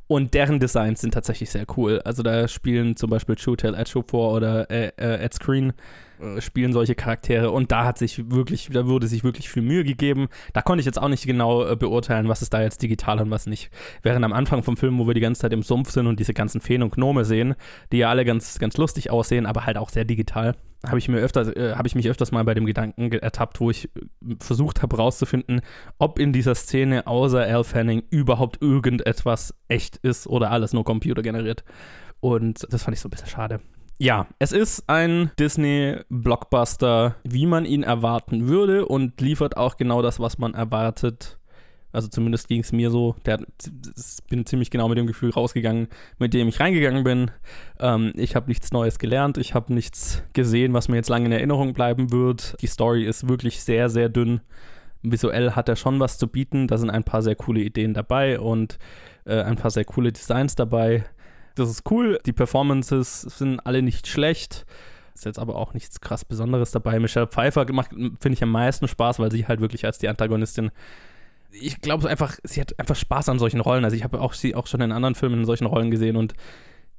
[0.08, 2.00] Und deren Designs sind tatsächlich sehr cool.
[2.06, 5.74] Also da spielen zum Beispiel Chutel Ejiofor oder äh, äh, Ed Screen
[6.20, 9.84] äh, spielen solche Charaktere und da hat sich wirklich, da wurde sich wirklich viel Mühe
[9.84, 10.28] gegeben.
[10.54, 13.32] Da konnte ich jetzt auch nicht genau äh, beurteilen, was ist da jetzt digital und
[13.32, 13.70] was nicht.
[14.04, 16.34] Während am Anfang vom Film, wo wir die ganze Zeit im Sumpf sind und diese
[16.34, 17.56] ganzen Feen und Gnome sehen,
[17.92, 21.20] die ja alle ganz, ganz lustig aussehen, aber halt auch sehr digital, habe ich mir
[21.20, 24.82] öfter, äh, habe ich mich öfters mal bei dem Gedanken ertappt, wo ich äh, versucht
[24.82, 25.62] habe herauszufinden,
[25.98, 31.64] ob in dieser Szene außer Al Fanning überhaupt irgendetwas echt ist oder alles nur computergeneriert.
[32.20, 33.60] Und das fand ich so ein bisschen schade.
[33.98, 40.20] Ja, es ist ein Disney-Blockbuster, wie man ihn erwarten würde und liefert auch genau das,
[40.20, 41.40] was man erwartet.
[41.94, 43.16] Also zumindest ging es mir so.
[43.26, 45.88] Der, ich bin ziemlich genau mit dem Gefühl rausgegangen,
[46.20, 47.32] mit dem ich reingegangen bin.
[47.80, 49.38] Ähm, ich habe nichts Neues gelernt.
[49.38, 52.58] Ich habe nichts gesehen, was mir jetzt lange in Erinnerung bleiben wird.
[52.62, 54.42] Die Story ist wirklich sehr, sehr dünn.
[55.04, 56.68] Visuell hat er schon was zu bieten.
[56.68, 58.78] Da sind ein paar sehr coole Ideen dabei und
[59.24, 61.06] äh, ein paar sehr coole Designs dabei.
[61.56, 62.20] Das ist cool.
[62.26, 64.66] Die Performances sind alle nicht schlecht.
[65.14, 67.00] Ist jetzt aber auch nichts krass Besonderes dabei.
[67.00, 70.72] Michelle Pfeiffer macht, finde ich, am meisten Spaß, weil sie halt wirklich als die Antagonistin
[71.62, 73.84] ich glaube einfach, sie hat einfach Spaß an solchen Rollen.
[73.84, 76.34] Also ich habe auch sie auch schon in anderen Filmen in solchen Rollen gesehen und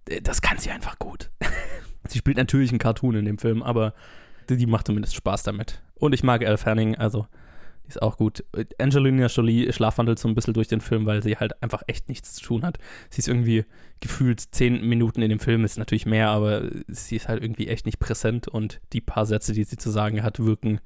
[0.09, 1.31] äh, das kann sie einfach gut.
[2.09, 3.95] sie spielt natürlich einen Cartoon in dem Film, aber
[4.49, 5.83] die macht zumindest Spaß damit.
[5.95, 7.27] Und ich mag Elle Fanning, also
[7.87, 8.45] die ist auch gut.
[8.79, 12.35] Angelina Jolie schlafwandelt so ein bisschen durch den Film, weil sie halt einfach echt nichts
[12.35, 12.79] zu tun hat.
[13.11, 13.65] Sie ist irgendwie
[14.01, 17.87] gefühlt zehn Minuten in dem Film, ist natürlich mehr, aber sie ist halt irgendwie echt
[17.87, 20.81] nicht präsent und die paar Sätze, die sie zu sagen hat, wirken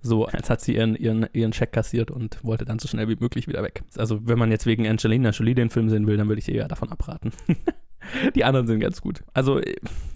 [0.00, 3.16] so, als hat sie ihren, ihren, ihren Check kassiert und wollte dann so schnell wie
[3.16, 3.82] möglich wieder weg.
[3.96, 6.56] Also wenn man jetzt wegen Angelina Jolie den Film sehen will, dann würde ich ihr
[6.56, 7.32] ja davon abraten.
[8.34, 9.22] Die anderen sind ganz gut.
[9.34, 9.60] Also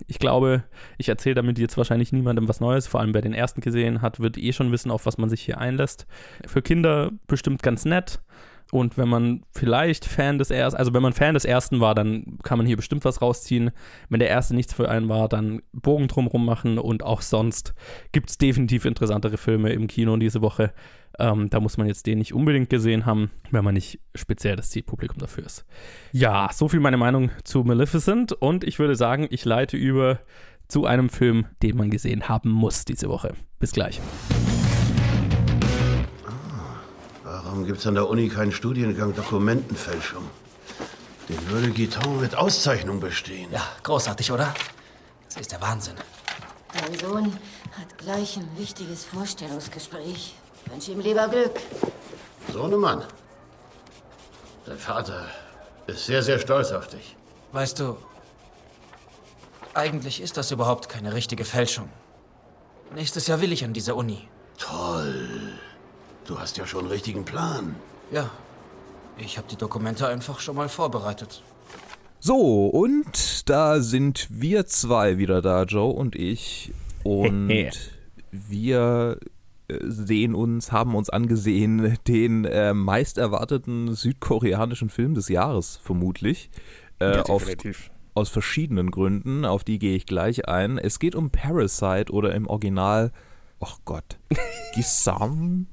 [0.06, 0.64] ich glaube,
[0.98, 2.86] ich erzähle damit jetzt wahrscheinlich niemandem was Neues.
[2.86, 5.42] Vor allem wer den ersten gesehen hat, wird eh schon wissen, auf was man sich
[5.42, 6.06] hier einlässt.
[6.46, 8.20] Für Kinder bestimmt ganz nett.
[8.72, 12.38] Und wenn man vielleicht Fan des ersten, also wenn man Fan des ersten war, dann
[12.42, 13.72] kann man hier bestimmt was rausziehen.
[14.08, 17.74] Wenn der erste nichts für einen war, dann Bogen drumherum machen und auch sonst
[18.12, 20.72] gibt es definitiv interessantere Filme im Kino diese Woche.
[21.18, 24.70] Ähm, da muss man jetzt den nicht unbedingt gesehen haben, wenn man nicht speziell das
[24.70, 25.64] Zielpublikum dafür ist.
[26.12, 30.20] Ja, so viel meine Meinung zu Maleficent und ich würde sagen, ich leite über
[30.68, 33.34] zu einem Film, den man gesehen haben muss diese Woche.
[33.58, 34.00] Bis gleich.
[37.24, 40.22] Ah, warum gibt es an der Uni keinen Studiengang Dokumentenfälschung?
[41.28, 43.48] Den würde Guiton mit Auszeichnung bestehen.
[43.52, 44.54] Ja, großartig, oder?
[45.26, 45.94] Das ist der Wahnsinn.
[46.72, 47.32] Dein Sohn
[47.78, 50.34] hat gleich ein wichtiges Vorstellungsgespräch.
[50.70, 51.58] Ich wünsche ihm lieber Glück.
[52.52, 53.02] Sohnemann.
[54.64, 55.26] Dein Vater
[55.88, 57.16] ist sehr, sehr stolz auf dich.
[57.50, 57.96] Weißt du,
[59.74, 61.88] eigentlich ist das überhaupt keine richtige Fälschung.
[62.94, 64.28] Nächstes Jahr will ich an dieser Uni.
[64.58, 65.54] Toll.
[66.24, 67.74] Du hast ja schon einen richtigen Plan.
[68.12, 68.30] Ja.
[69.18, 71.42] Ich habe die Dokumente einfach schon mal vorbereitet.
[72.20, 76.72] So, und da sind wir zwei wieder da, Joe und ich.
[77.02, 77.50] Und
[78.30, 79.18] wir
[79.82, 86.50] sehen uns, haben uns angesehen den äh, meist erwarteten südkoreanischen Film des Jahres, vermutlich.
[86.98, 87.46] Äh, ja, auf,
[88.14, 90.78] aus verschiedenen Gründen, auf die gehe ich gleich ein.
[90.78, 93.12] Es geht um Parasite oder im Original,
[93.60, 94.18] oh Gott,
[94.74, 95.66] Gisang,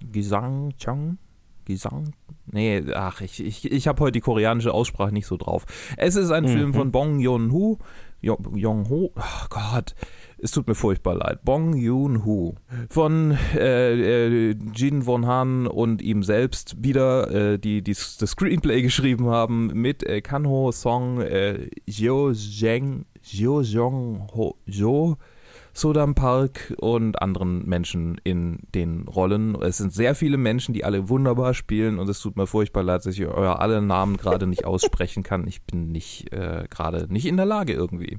[0.00, 1.18] Gisang, Chang,
[1.64, 2.14] Gesang.
[2.46, 5.66] Nee, ach, ich, ich, ich habe heute die koreanische Aussprache nicht so drauf.
[5.98, 6.48] Es ist ein mhm.
[6.48, 7.78] Film von Bong Joon-ho.
[8.20, 9.94] Jong-ho, oh Gott,
[10.40, 11.44] es tut mir furchtbar leid.
[11.44, 12.54] Bong Joon-ho
[12.88, 18.82] von äh, äh, Jin Won Han und ihm selbst wieder, äh, die, die das Screenplay
[18.88, 25.16] geschrieben haben, mit äh, Kanho Song, äh, Jo Zheng, Jo Jong Ho, Jo,
[25.78, 29.54] Sodam Park und anderen Menschen in den Rollen.
[29.62, 33.06] Es sind sehr viele Menschen, die alle wunderbar spielen und es tut mir furchtbar leid,
[33.06, 35.46] dass ich euer alle Namen gerade nicht aussprechen kann.
[35.46, 38.18] Ich bin nicht äh, gerade nicht in der Lage irgendwie.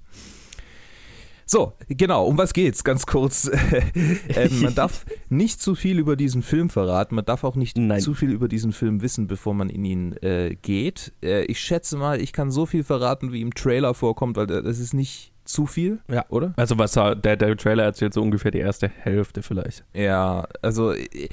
[1.52, 2.84] So, genau, um was geht's?
[2.84, 3.50] Ganz kurz.
[3.96, 8.02] ähm, man darf nicht zu viel über diesen Film verraten, man darf auch nicht Nein.
[8.02, 11.12] zu viel über diesen Film wissen, bevor man in ihn äh, geht.
[11.24, 14.78] Äh, ich schätze mal, ich kann so viel verraten, wie im Trailer vorkommt, weil das
[14.78, 16.24] ist nicht zu viel, ja.
[16.30, 16.54] oder?
[16.56, 19.84] Also was der, der Trailer erzählt, so ungefähr die erste Hälfte vielleicht.
[19.96, 21.30] Ja, also äh,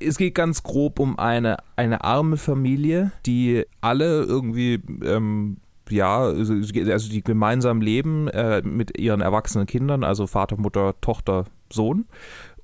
[0.00, 5.58] es geht ganz grob um eine, eine arme Familie, die alle irgendwie ähm,
[5.90, 11.44] ja, also, also die gemeinsam leben äh, mit ihren erwachsenen Kindern, also Vater, Mutter, Tochter,
[11.70, 12.06] Sohn.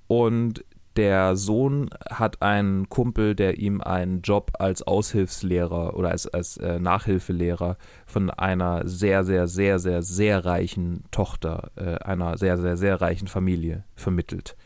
[0.06, 0.64] Und
[0.96, 6.80] der Sohn hat einen Kumpel, der ihm einen Job als Aushilfslehrer oder als, als äh,
[6.80, 13.00] Nachhilfelehrer von einer sehr, sehr, sehr, sehr, sehr reichen Tochter, äh, einer sehr, sehr, sehr
[13.00, 14.56] reichen Familie vermittelt.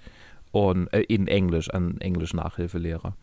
[0.51, 3.15] Und äh, in Englisch, an Englisch Nachhilfelehrer.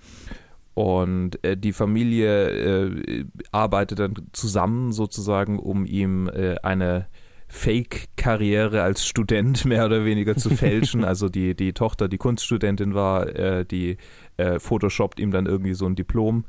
[0.74, 7.08] Und äh, die Familie äh, arbeitet dann zusammen sozusagen, um ihm äh, eine
[7.50, 11.04] Fake-Karriere als Student mehr oder weniger zu fälschen.
[11.04, 13.98] also die, die Tochter, die Kunststudentin war, äh, die
[14.38, 16.46] äh, photoshoppt ihm dann irgendwie so ein Diplom.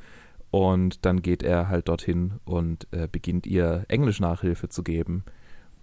[0.53, 5.25] Und dann geht er halt dorthin und äh, beginnt ihr Englisch-Nachhilfe zu geben.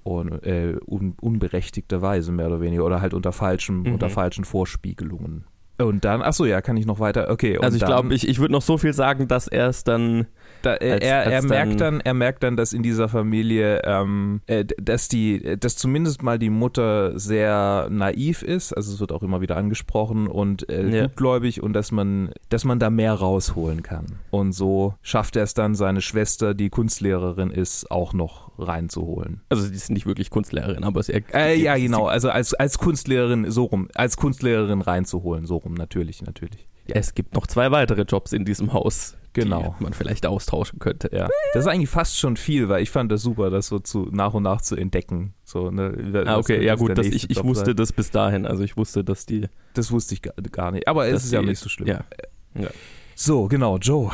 [0.04, 0.32] Und,
[0.88, 2.86] un unberechtigterweise mehr oder weniger.
[2.86, 3.94] Oder halt unter falschen, mhm.
[3.94, 5.44] unter falschen Vorspiegelungen.
[5.80, 7.58] Und dann, achso, ja, kann ich noch weiter, okay.
[7.58, 10.28] also ich glaube, ich, ich würde noch so viel sagen, dass er es dann
[10.62, 13.82] da, äh, als, er, als er merkt dann, er merkt dann, dass in dieser Familie,
[13.86, 19.14] ähm, äh, dass die, dass zumindest mal die Mutter sehr naiv ist, also es wird
[19.14, 21.02] auch immer wieder angesprochen und äh, ja.
[21.04, 24.20] gutgläubig und dass man, dass man da mehr rausholen kann.
[24.32, 29.42] Und so schafft er es dann, seine Schwester, die Kunstlehrerin ist, auch noch reinzuholen.
[29.48, 32.78] Also sie ist nicht wirklich Kunstlehrerin, aber es er, äh, ja genau, also als als
[32.78, 36.22] Kunstlehrerin so rum, als Kunstlehrerin reinzuholen, so rum andersrum, natürlich,
[36.94, 39.76] Es gibt noch zwei weitere Jobs in diesem Haus, Genau.
[39.80, 41.10] die man vielleicht austauschen könnte.
[41.14, 44.10] Ja, das ist eigentlich fast schon viel, weil ich fand das super, das so zu
[44.12, 45.34] nach und nach zu entdecken.
[45.44, 45.94] So, ne,
[46.26, 48.46] Ah, was okay, könnte ja gut, ich, ich wusste das bis dahin.
[48.46, 49.48] Also ich wusste, dass die.
[49.74, 50.88] Das wusste ich gar, gar nicht.
[50.88, 51.88] Aber es ist ja nicht so schlimm.
[51.88, 52.04] Ja.
[52.56, 52.70] ja.
[53.22, 54.10] So, genau, Joe.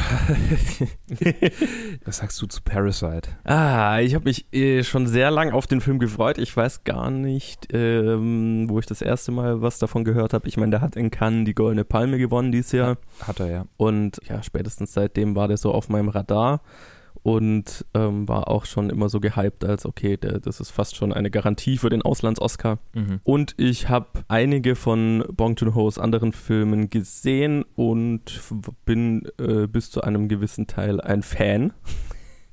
[2.06, 3.30] Was sagst du zu Parasite?
[3.44, 6.40] Ah, ich habe mich äh, schon sehr lang auf den Film gefreut.
[6.40, 10.48] Ich weiß gar nicht, ähm, wo ich das erste Mal was davon gehört habe.
[10.48, 12.98] Ich meine, der hat in Cannes die Goldene Palme gewonnen dieses Jahr.
[13.22, 13.66] Hat er ja.
[13.78, 16.62] Und ja, spätestens seitdem war der so auf meinem Radar
[17.26, 21.12] und ähm, war auch schon immer so gehypt, als okay, der, das ist fast schon
[21.12, 22.78] eine Garantie für den Auslands-Oscar.
[22.94, 23.20] Mhm.
[23.24, 28.40] Und ich habe einige von Bong Joon-ho's anderen Filmen gesehen und
[28.86, 31.74] bin äh, bis zu einem gewissen Teil ein Fan.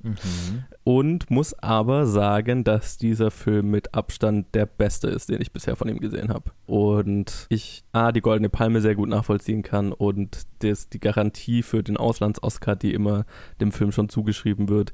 [0.03, 0.65] Mhm.
[0.85, 5.77] Und muss aber sagen, dass dieser Film mit Abstand der beste ist, den ich bisher
[5.77, 6.51] von ihm gesehen habe.
[6.67, 11.83] Und ich A, die Goldene Palme sehr gut nachvollziehen kann und das, die Garantie für
[11.83, 13.25] den Auslands-Oscar, die immer
[13.61, 14.93] dem Film schon zugeschrieben wird.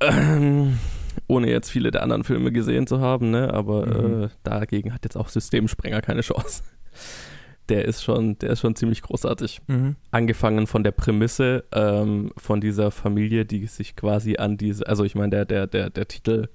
[0.00, 0.78] Ähm,
[1.26, 3.52] ohne jetzt viele der anderen Filme gesehen zu haben, ne?
[3.52, 4.24] aber Mhm.
[4.24, 6.62] äh, dagegen hat jetzt auch Systemsprenger keine Chance.
[7.70, 9.96] Der ist schon, der ist schon ziemlich großartig Mhm.
[10.10, 15.14] angefangen von der Prämisse ähm, von dieser Familie, die sich quasi an diese, also ich
[15.14, 16.48] meine, der, der, der, der Titel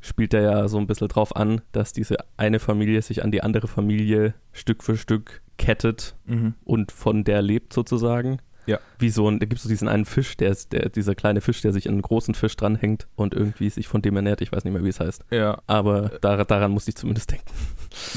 [0.00, 3.42] spielt da ja so ein bisschen drauf an, dass diese eine Familie sich an die
[3.42, 6.54] andere Familie Stück für Stück kettet Mhm.
[6.64, 8.38] und von der lebt sozusagen.
[8.66, 8.78] Ja.
[8.98, 11.40] Wie so ein, da gibt es so diesen einen Fisch, der ist, der, dieser kleine
[11.40, 14.40] Fisch, der sich an einen großen Fisch dranhängt und irgendwie sich von dem ernährt.
[14.40, 15.24] Ich weiß nicht mehr, wie es heißt.
[15.30, 15.60] Ja.
[15.66, 17.46] Aber dar, daran musste ich zumindest denken.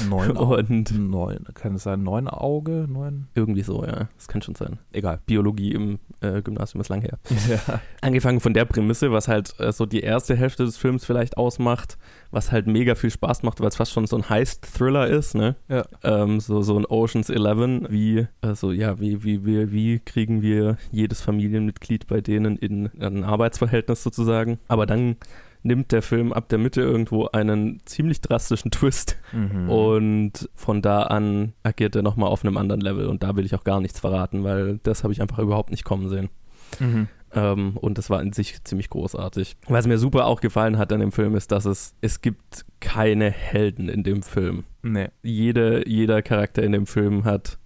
[0.08, 2.02] Neun Und Neun, kann es sein?
[2.02, 2.86] Neun Auge?
[2.88, 3.28] Neun?
[3.34, 4.08] irgendwie so, ja.
[4.16, 4.78] Das kann schon sein.
[4.92, 5.20] Egal.
[5.26, 7.18] Biologie im äh, Gymnasium ist lang her.
[7.48, 7.80] Ja.
[8.02, 11.96] Angefangen von der Prämisse, was halt äh, so die erste Hälfte des Films vielleicht ausmacht,
[12.30, 15.56] was halt mega viel Spaß macht, weil es fast schon so ein Heist-Thriller ist, ne?
[15.68, 15.84] Ja.
[16.02, 20.76] Ähm, so, so ein Oceans 11, wie, also ja, wie, wie, wie, wie kriegen wir
[20.92, 24.58] jedes Familienmitglied bei denen in ein Arbeitsverhältnis sozusagen.
[24.68, 25.16] Aber dann
[25.62, 29.68] nimmt der Film ab der Mitte irgendwo einen ziemlich drastischen Twist Mhm.
[29.68, 33.54] und von da an agiert er nochmal auf einem anderen Level und da will ich
[33.54, 36.28] auch gar nichts verraten, weil das habe ich einfach überhaupt nicht kommen sehen.
[36.78, 37.08] Mhm.
[37.34, 39.56] Ähm, und das war in sich ziemlich großartig.
[39.68, 43.30] Was mir super auch gefallen hat an dem Film ist, dass es, es gibt keine
[43.30, 44.64] Helden in dem Film.
[44.82, 45.08] Nee.
[45.22, 47.58] Jede, jeder Charakter in dem Film hat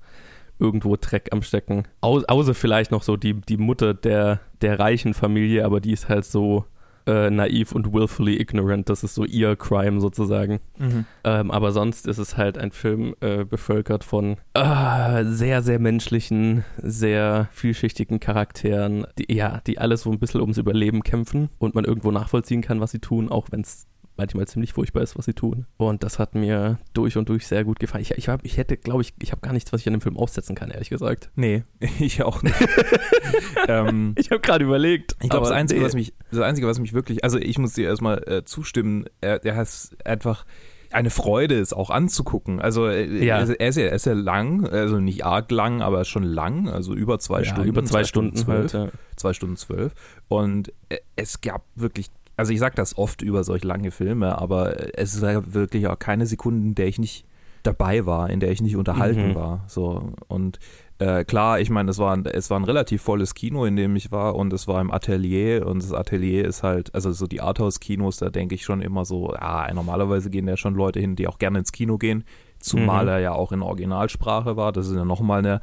[0.59, 1.85] irgendwo Dreck am Stecken.
[2.01, 6.09] Au, außer vielleicht noch so die, die Mutter der, der reichen Familie, aber die ist
[6.09, 6.65] halt so
[7.07, 8.89] äh, naiv und willfully ignorant.
[8.89, 10.61] Das ist so ihr Crime sozusagen.
[10.79, 11.05] Mhm.
[11.25, 16.65] Ähm, aber sonst ist es halt ein Film äh, bevölkert von äh, sehr, sehr menschlichen,
[16.79, 21.85] sehr vielschichtigen Charakteren, die, ja, die alles so ein bisschen ums Überleben kämpfen und man
[21.85, 23.87] irgendwo nachvollziehen kann, was sie tun, auch wenn es
[24.23, 25.67] manchmal ziemlich furchtbar ist, was sie tun.
[25.77, 28.03] Und das hat mir durch und durch sehr gut gefallen.
[28.03, 30.01] Ich, ich, hab, ich hätte, glaube ich, ich habe gar nichts, was ich an dem
[30.01, 31.31] Film aussetzen kann, ehrlich gesagt.
[31.35, 31.65] Nee,
[31.99, 32.55] ich auch nicht.
[33.69, 35.17] ähm, Ich habe gerade überlegt.
[35.23, 35.87] Ich glaube, das Einzige, nee.
[35.87, 39.45] was mich, das Einzige, was mich wirklich, also ich muss dir erstmal äh, zustimmen, er,
[39.45, 39.69] er hat
[40.05, 40.45] einfach
[40.91, 42.61] eine Freude, es auch anzugucken.
[42.61, 43.39] Also äh, Ja.
[43.39, 46.95] er, ist ja, er ist ja lang, also nicht arg lang, aber schon lang, also
[46.95, 47.69] über zwei Ja, Stunden.
[47.69, 48.75] über zwei Stunden zwölf.
[48.75, 48.99] halt, ja.
[49.17, 49.95] Zwei Stunden zwölf.
[50.29, 52.09] Und äh, es gab wirklich,
[52.43, 55.23] also ich sage das oft über solch lange Filme, aber es ist
[55.55, 57.25] wirklich auch keine Sekunde, in der ich nicht
[57.63, 59.35] dabei war, in der ich nicht unterhalten Mhm.
[59.37, 59.65] war.
[59.69, 60.59] So und
[60.99, 63.95] äh, klar, ich meine, es war, ein- es war ein relativ volles Kino, in dem
[63.97, 67.41] ich war und es war im Atelier und das Atelier ist halt, also so die
[67.41, 71.27] Arthouse-Kinos, da denke ich schon immer so, ja, normalerweise gehen da schon Leute hin, die
[71.29, 72.25] auch gerne ins Kino gehen,
[72.59, 73.09] zumal Mhm.
[73.11, 75.61] er ja auch in Originalsprache war, das ist ja nochmal eine,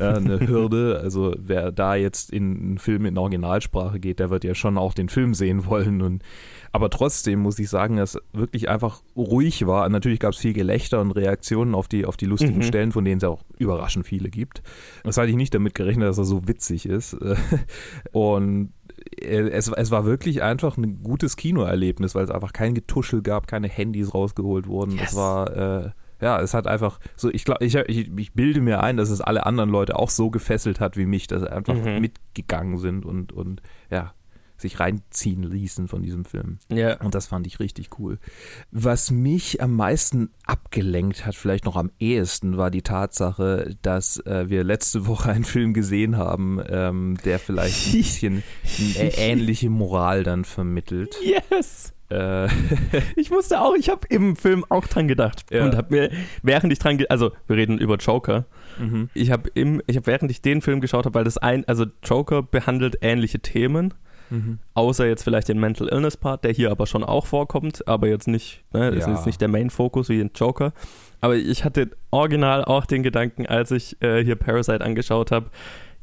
[0.00, 4.54] eine Hürde, also wer da jetzt in einen Film in Originalsprache geht, der wird ja
[4.54, 6.22] schon auch den Film sehen wollen und
[6.72, 9.88] aber trotzdem muss ich sagen, dass wirklich einfach ruhig war.
[9.88, 12.62] Natürlich gab es viel Gelächter und Reaktionen auf die, auf die lustigen Mhm.
[12.62, 14.62] Stellen, von denen es auch überraschend viele gibt.
[15.02, 17.16] Das hatte ich nicht damit gerechnet, dass er so witzig ist.
[18.12, 18.72] Und
[19.20, 23.68] es, es war wirklich einfach ein gutes Kinoerlebnis, weil es einfach kein Getuschel gab, keine
[23.68, 24.92] Handys rausgeholt wurden.
[24.92, 25.10] Yes.
[25.10, 25.90] Es war, äh,
[26.20, 29.20] ja, es hat einfach so, ich glaube, ich, ich, ich bilde mir ein, dass es
[29.20, 32.00] alle anderen Leute auch so gefesselt hat wie mich, dass sie einfach Mhm.
[32.00, 34.12] mitgegangen sind und, und ja,
[34.58, 36.58] sich reinziehen ließen von diesem Film.
[36.72, 36.98] Ja.
[37.02, 38.18] Und das fand ich richtig cool.
[38.70, 44.48] Was mich am meisten abgelenkt hat, vielleicht noch am ehesten, war die Tatsache, dass äh,
[44.48, 48.42] wir letzte Woche einen Film gesehen haben, ähm, der vielleicht ein bisschen
[48.98, 51.14] eine ähnliche Moral dann vermittelt.
[51.22, 51.92] Yes!
[52.10, 52.48] Äh,
[53.16, 55.64] Ich musste auch, ich habe im Film auch dran gedacht Ja.
[55.64, 56.10] und habe mir,
[56.42, 58.44] während ich dran, also wir reden über Joker,
[58.78, 59.10] mhm.
[59.14, 61.86] ich habe im, ich habe während ich den Film geschaut habe, weil das ein, also
[62.04, 63.94] Joker behandelt ähnliche Themen,
[64.28, 64.58] Mhm.
[64.74, 68.26] Außer jetzt vielleicht den Mental Illness Part, der hier aber schon auch vorkommt, aber jetzt
[68.26, 69.14] nicht, ne, ist Ja.
[69.14, 70.72] jetzt nicht der Main Focus wie in Joker.
[71.20, 75.46] Aber ich hatte original auch den Gedanken, als ich äh, hier Parasite angeschaut habe,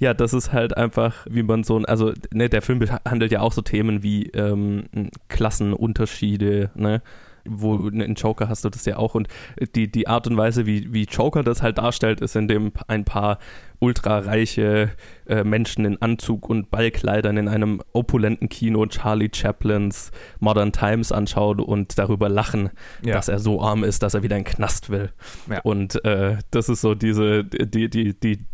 [0.03, 3.39] ja, das ist halt einfach, wie man so, ein- also ne, der Film behandelt ja
[3.41, 4.83] auch so Themen wie ähm,
[5.29, 7.01] Klassenunterschiede, ne?
[7.45, 9.27] Wo in Joker hast du das ja auch und
[9.75, 13.37] die, die Art und Weise, wie, wie Joker das halt darstellt, ist, indem ein paar
[13.79, 14.91] ultrareiche
[15.27, 21.59] äh, Menschen in Anzug und Ballkleidern in einem opulenten Kino Charlie Chaplins Modern Times anschauen
[21.59, 22.69] und darüber lachen,
[23.03, 23.15] Ja.
[23.15, 25.11] dass er so arm ist, dass er wieder in den Knast will.
[25.49, 25.59] Ja.
[25.63, 28.45] Und äh, das ist so diese, die, die, die,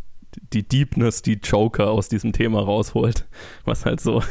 [0.54, 3.28] die Deepness, die Joker aus diesem Thema rausholt,
[3.66, 4.24] was halt so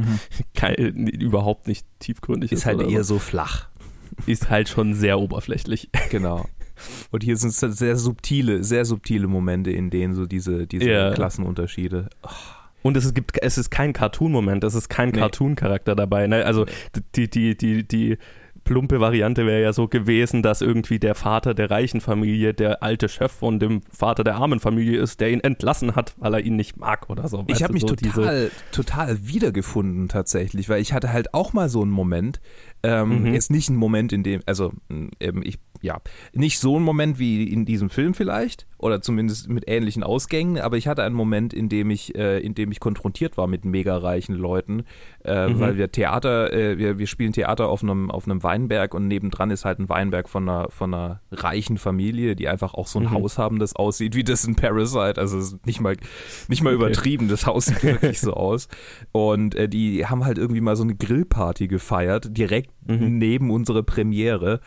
[0.54, 0.74] kein,
[1.08, 2.60] überhaupt nicht tiefgründig ist.
[2.60, 3.68] Ist halt eher so flach.
[4.26, 5.90] Ist halt schon sehr oberflächlich.
[6.10, 6.46] Genau.
[7.12, 11.12] Und hier sind es sehr subtile, sehr subtile Momente, in denen so diese, diese Ja.
[11.12, 12.08] Klassenunterschiede.
[12.82, 15.18] Und es gibt, es ist kein Cartoon-Moment, es ist kein Nee.
[15.20, 16.26] Cartoon-Charakter dabei.
[16.26, 16.44] Ne?
[16.44, 16.66] Also
[17.14, 18.18] die, die, die, die
[18.64, 23.08] plumpe Variante wäre ja so gewesen, dass irgendwie der Vater der reichen Familie der alte
[23.08, 26.56] Chef von dem Vater der armen Familie ist, der ihn entlassen hat, weil er ihn
[26.56, 27.44] nicht mag oder so.
[27.48, 31.82] Ich habe mich so total, total wiedergefunden tatsächlich, weil ich hatte halt auch mal so
[31.82, 32.40] einen Moment,
[32.82, 33.34] ähm, Mhm.
[33.34, 34.72] jetzt nicht einen Moment, in dem, also
[35.20, 36.00] ähm, ich, ja,
[36.32, 40.76] nicht so einen Moment wie in diesem Film vielleicht oder zumindest mit ähnlichen Ausgängen, aber
[40.76, 43.96] ich hatte einen Moment, in dem ich, äh, in dem ich konfrontiert war mit mega
[43.96, 44.84] reichen Leuten,
[45.24, 45.60] äh, Mhm.
[45.60, 49.50] weil wir Theater, äh, wir, wir spielen Theater auf einem, auf einem Weinberg und nebendran
[49.50, 53.04] ist halt ein Weinberg von einer, von einer reichen Familie, die einfach auch so ein
[53.06, 53.10] Mhm.
[53.12, 55.96] Haus haben, das aussieht wie das in Parasite, also nicht mal,
[56.48, 56.84] nicht mal Okay.
[56.84, 58.68] übertrieben, das Haus sieht wirklich so aus.
[59.12, 63.18] Und äh, die haben halt irgendwie mal so eine Grillparty gefeiert, direkt Mhm.
[63.18, 64.58] neben unsere Premiere.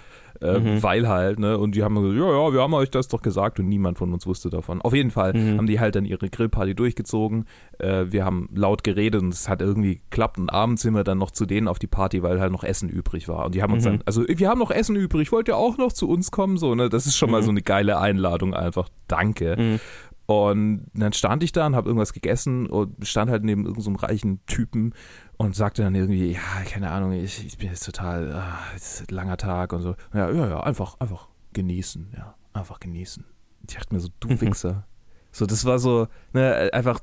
[0.45, 0.83] Äh, Mhm.
[0.83, 3.59] Weil halt, ne, und die haben gesagt, ja, ja, wir haben euch das doch gesagt
[3.59, 4.81] und niemand von uns wusste davon.
[4.81, 5.57] Auf jeden Fall Mhm.
[5.57, 7.45] haben die halt dann ihre Grillparty durchgezogen.
[7.79, 11.17] Äh, wir haben laut geredet und es hat irgendwie geklappt und abends sind wir dann
[11.17, 13.45] noch zu denen auf die Party, weil halt noch Essen übrig war.
[13.45, 13.89] Und die haben uns Mhm.
[13.89, 16.57] dann, also wir haben noch Essen übrig, wollt ihr auch noch zu uns kommen?
[16.57, 17.45] So, ne, das ist schon mal Mhm.
[17.45, 18.89] so eine geile Einladung einfach.
[19.07, 19.79] Danke.
[20.27, 24.05] Und dann stand ich da und habe irgendwas gegessen und stand halt neben irgendeinem so
[24.05, 24.93] reichen Typen
[25.37, 29.11] und sagte dann irgendwie, ja, keine Ahnung, ich, ich bin jetzt total, ah, es ist
[29.11, 29.95] ein langer Tag und so.
[30.13, 33.23] Ja, ja, ja, einfach, einfach genießen, ja, einfach genießen.
[33.67, 34.41] Ich dachte mir so, du Mhm.
[34.41, 34.87] Wichser.
[35.31, 37.01] So, das war so, ne, einfach,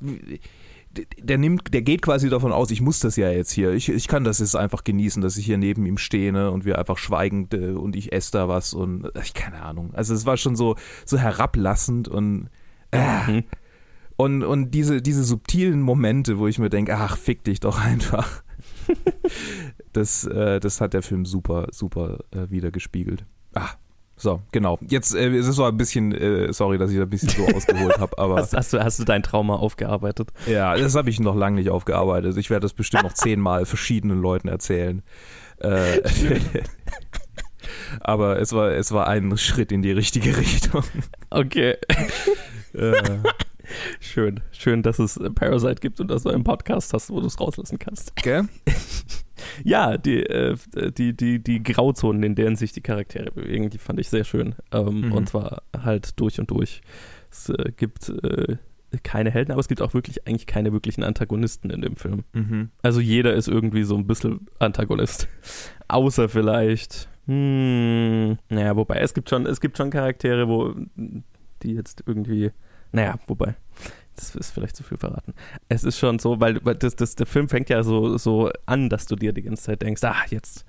[1.19, 4.09] der nimmt, der geht quasi davon aus, ich muss das ja jetzt hier, ich, ich
[4.09, 6.99] kann das jetzt einfach genießen, dass ich hier neben ihm stehe ne, und wir einfach
[6.99, 9.95] schweigend äh, und ich esse da was und äh, ich keine Ahnung.
[9.95, 12.49] Also es war schon so, so herablassend und
[12.93, 13.43] äh,
[14.17, 18.43] und, und diese, diese subtilen Momente, wo ich mir denke, ach, fick dich doch einfach.
[19.93, 23.25] das, äh, das hat der Film super, super äh, wiedergespiegelt.
[23.55, 23.71] Ah,
[24.17, 24.79] so, genau.
[24.87, 27.47] Jetzt äh, es ist so ein bisschen, äh, sorry, dass ich da ein bisschen so
[27.47, 30.31] ausgeholt habe, aber Hast, hast, du, hast du dein Trauma aufgearbeitet?
[30.47, 32.37] ja, das habe ich noch lange nicht aufgearbeitet.
[32.37, 35.03] Ich werde das bestimmt noch zehnmal verschiedenen Leuten erzählen.
[35.59, 36.01] Äh,
[38.01, 40.85] aber es war, es war ein Schritt in die richtige Richtung.
[41.31, 41.77] Okay.
[42.75, 42.93] Äh,
[44.01, 44.41] Schön.
[44.51, 47.41] Schön, dass es äh, Parasite gibt und dass du einen Podcast hast, wo du es
[47.41, 48.15] rauslassen kannst.
[48.17, 48.45] gell?
[49.65, 50.57] Ja, die, äh,
[50.97, 54.55] die, die, die Grauzonen, in deren sich die Charaktere bewegen, die fand ich sehr schön.
[54.71, 55.13] Ähm, Mhm.
[55.13, 56.81] Und zwar halt durch und durch.
[57.31, 58.57] Es äh, gibt äh,
[59.03, 62.23] keine Helden, aber es gibt auch wirklich eigentlich keine wirklichen Antagonisten in dem Film.
[62.35, 62.71] Mhm.
[62.83, 65.27] Also jeder ist irgendwie so ein bisschen Antagonist.
[65.89, 67.09] Außer vielleicht.
[67.27, 70.75] Hm, naja, wobei, es gibt schon, es gibt schon Charaktere, wo
[71.63, 72.53] die jetzt irgendwie.
[72.93, 73.57] Naja, wobei.
[74.17, 75.33] Das ist vielleicht zu viel verraten.
[75.69, 79.07] Es ist schon so, weil das, das, der Film fängt ja so, so an, dass
[79.07, 80.67] du dir die ganze Zeit denkst, ah, jetzt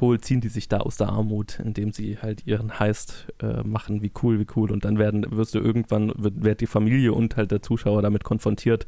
[0.00, 4.02] hol, ziehen die sich da aus der Armut, indem sie halt ihren Heist äh, machen,
[4.02, 4.70] wie cool, wie cool.
[4.70, 8.24] Und dann werden, wirst du irgendwann, wird, wird die Familie und halt der Zuschauer damit
[8.24, 8.86] konfrontiert,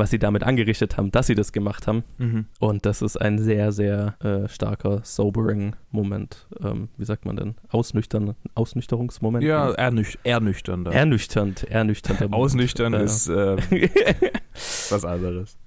[0.00, 2.02] was sie damit angerichtet haben, dass sie das gemacht haben.
[2.18, 2.46] Mhm.
[2.58, 6.46] Und das ist ein sehr, sehr äh, starker, sobering Moment.
[6.62, 7.54] Ähm, wie sagt man denn?
[7.68, 9.44] Ausnüchtern, Ausnüchterungsmoment?
[9.44, 10.92] Ja, ernüch ernüchternder.
[10.92, 12.44] Ernüchternd, ernüchternder Moment.
[12.44, 13.56] Ausnüchtern Äh, ist äh,
[14.90, 15.58] was anderes.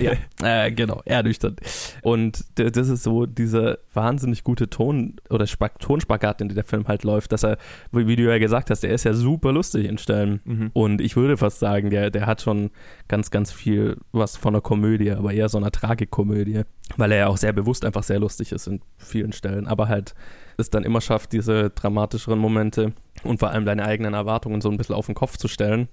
[0.00, 0.12] ja,
[0.42, 1.60] äh, genau, ernüchternd.
[2.02, 6.88] Und das ist so dieser wahnsinnig gute Ton oder Spak Tonspagat, in den der Film
[6.88, 7.58] halt läuft, dass er,
[7.92, 10.40] wie wie du ja gesagt hast, der ist ja super lustig in Stellen.
[10.44, 10.70] Mhm.
[10.72, 12.70] Und ich würde fast sagen, der, der hat schon
[13.08, 13.73] ganz, ganz viel
[14.12, 16.62] was von einer Komödie, aber eher so einer Tragikomödie,
[16.96, 20.14] weil er ja auch sehr bewusst einfach sehr lustig ist in vielen Stellen, aber halt
[20.56, 24.76] es dann immer schafft, diese dramatischeren Momente und vor allem deine eigenen Erwartungen so ein
[24.76, 25.88] bisschen auf den Kopf zu stellen,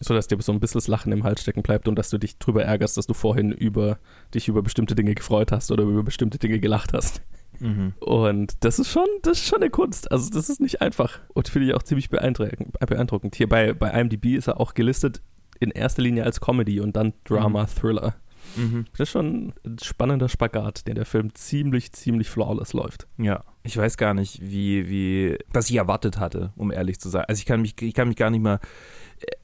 [0.00, 2.38] sodass dir so ein bisschen das Lachen im Hals stecken bleibt und dass du dich
[2.38, 3.98] drüber ärgerst, dass du vorhin über
[4.34, 7.22] dich über bestimmte Dinge gefreut hast oder über bestimmte Dinge gelacht hast.
[7.60, 7.94] Mhm.
[8.00, 10.10] Und das ist schon, das ist schon eine Kunst.
[10.12, 11.20] Also das ist nicht einfach.
[11.32, 12.72] Und finde ich auch ziemlich beeindruckend.
[12.78, 13.34] beeindruckend.
[13.34, 15.22] Hier bei, bei IMDb ist er auch gelistet
[15.60, 18.14] in erster Linie als Comedy und dann Drama, Thriller.
[18.56, 18.86] Mhm.
[18.92, 23.06] Das ist schon ein spannender Spagat, den der Film ziemlich, ziemlich flawless läuft.
[23.18, 27.24] Ja, ich weiß gar nicht, wie, wie, was ich erwartet hatte, um ehrlich zu sein.
[27.28, 28.60] Also ich kann mich, ich kann mich gar nicht mehr.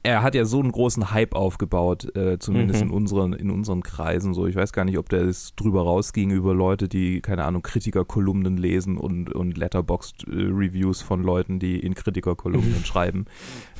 [0.03, 2.89] Er hat ja so einen großen Hype aufgebaut, äh, zumindest Mhm.
[2.89, 4.35] in unseren, in unseren Kreisen.
[4.35, 7.63] So, ich weiß gar nicht, ob der es drüber rausging über Leute, die keine Ahnung
[7.63, 13.25] Kritikerkolumnen lesen und und Letterboxd äh, von Leuten, die in Kritikerkolumnen schreiben.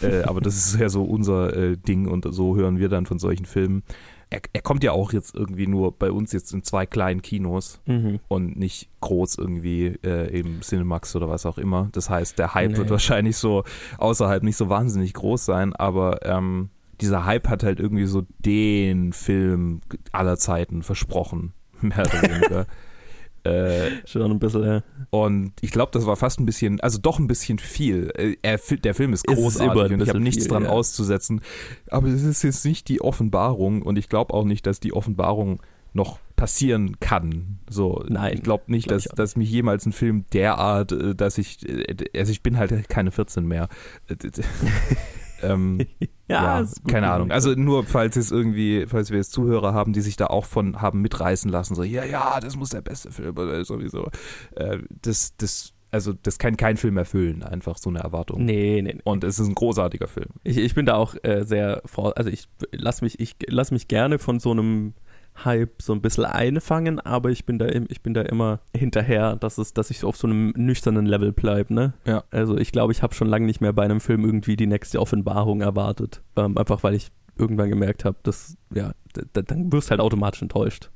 [0.01, 3.19] Äh, aber das ist ja so unser äh, Ding und so hören wir dann von
[3.19, 3.83] solchen Filmen.
[4.33, 7.81] Er, er kommt ja auch jetzt irgendwie nur bei uns jetzt in zwei kleinen Kinos
[7.85, 8.19] Mhm.
[8.27, 11.89] und nicht groß irgendwie äh, im Cinemax oder was auch immer.
[11.93, 12.77] Das heißt, der Hype Nee.
[12.77, 13.63] wird wahrscheinlich so
[13.97, 16.69] außerhalb nicht so wahnsinnig groß sein, aber ähm,
[17.01, 19.81] dieser Hype hat halt irgendwie so den Film
[20.11, 22.65] aller Zeiten versprochen, mehr oder weniger.
[23.43, 24.83] äh, Schon ein bisschen, ja.
[25.09, 28.11] und ich glaube, das war fast ein bisschen, also doch ein bisschen viel.
[28.15, 30.69] Äh, Er, der Film ist ist großartig ein und ich habe nichts viel, dran ja.
[30.69, 31.41] auszusetzen.
[31.89, 35.61] Aber es ist jetzt nicht die Offenbarung und ich glaube auch nicht, dass die Offenbarung
[35.93, 37.59] noch passieren kann.
[37.69, 40.91] So, Nein, ich glaube nicht, glaub dass, ich auch dass mich jemals ein Film derart,
[40.91, 43.67] äh, dass ich, äh, also ich bin halt keine 14 mehr.
[45.43, 45.79] Äh, ähm,
[46.27, 47.11] ja, gut keine.
[47.11, 47.31] Ahnung.
[47.31, 50.81] Also nur, falls es irgendwie, falls wir jetzt Zuhörer haben, die sich da auch von
[50.81, 54.07] haben mitreißen lassen, so, ja, ja, das muss der beste Film oder sowieso.
[54.55, 58.43] Äh, das, das, also das kann kein Film erfüllen, einfach so eine Erwartung.
[58.43, 59.01] Nee, nee, nee.
[59.03, 60.29] Und es ist ein großartiger Film.
[60.43, 61.83] Ich, ich bin da auch äh, sehr
[62.15, 64.93] also ich lass mich, ich lass mich gerne von so einem
[65.43, 69.57] Hype so ein bisschen einfangen, aber ich bin da, ich bin da immer hinterher, dass
[69.57, 71.93] es, dass ich so auf so einem nüchternen Level bleibe, ne?
[72.05, 72.23] Ja.
[72.31, 74.99] Also ich glaube, ich habe schon lange nicht mehr bei einem Film irgendwie die nächste
[74.99, 76.21] Offenbarung erwartet.
[76.35, 78.91] Ähm, einfach weil ich irgendwann gemerkt habe, dass, ja,
[79.33, 80.91] dann wirst du halt automatisch enttäuscht.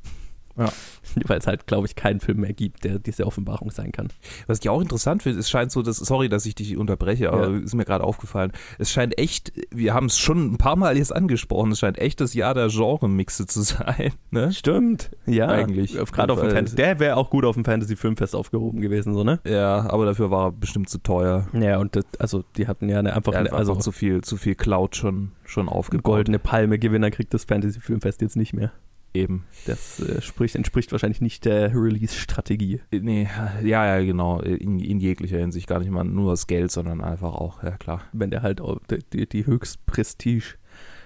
[0.58, 0.70] Ja.
[1.26, 4.10] Weil es halt, glaube ich, keinen Film mehr gibt, der diese Offenbarung sein kann.
[4.48, 7.50] Was ich auch interessant finde, es scheint so, dass, sorry, dass ich dich unterbreche, aber
[7.50, 7.58] Ja.
[7.58, 11.16] ist mir gerade aufgefallen, es scheint echt, wir haben es schon ein paar Mal jetzt
[11.16, 14.12] angesprochen, es scheint echt das Jahr der Genre-Mixe zu sein.
[14.32, 14.52] Ne?
[14.52, 15.12] Stimmt.
[15.26, 15.94] Ja, Eigentlich.
[15.94, 16.76] Gerade auf dem Fantasy.
[16.76, 19.40] Der wäre auch gut auf dem Fantasy-Filmfest aufgehoben gewesen, so, ne?
[19.46, 21.48] Ja, aber dafür war er bestimmt zu teuer.
[21.54, 24.22] Ja, und das, also die hatten ja eine, einfach Er eine, also einfach zu viel,
[24.22, 26.04] zu viel Cloud schon, schon aufgebaut.
[26.04, 28.72] goldene Palme-Gewinner kriegt das Fantasy-Filmfest jetzt nicht mehr.
[29.18, 29.46] Eben.
[29.66, 32.82] Das äh, spricht, entspricht wahrscheinlich nicht der Release-Strategie.
[32.92, 33.28] Nee,
[33.64, 34.40] ja, ja, genau.
[34.42, 38.02] In, in jeglicher Hinsicht gar nicht mal nur das Geld, sondern einfach auch, ja klar.
[38.14, 38.80] Wenn der halt auch
[39.12, 40.44] die, die, Höchstprestige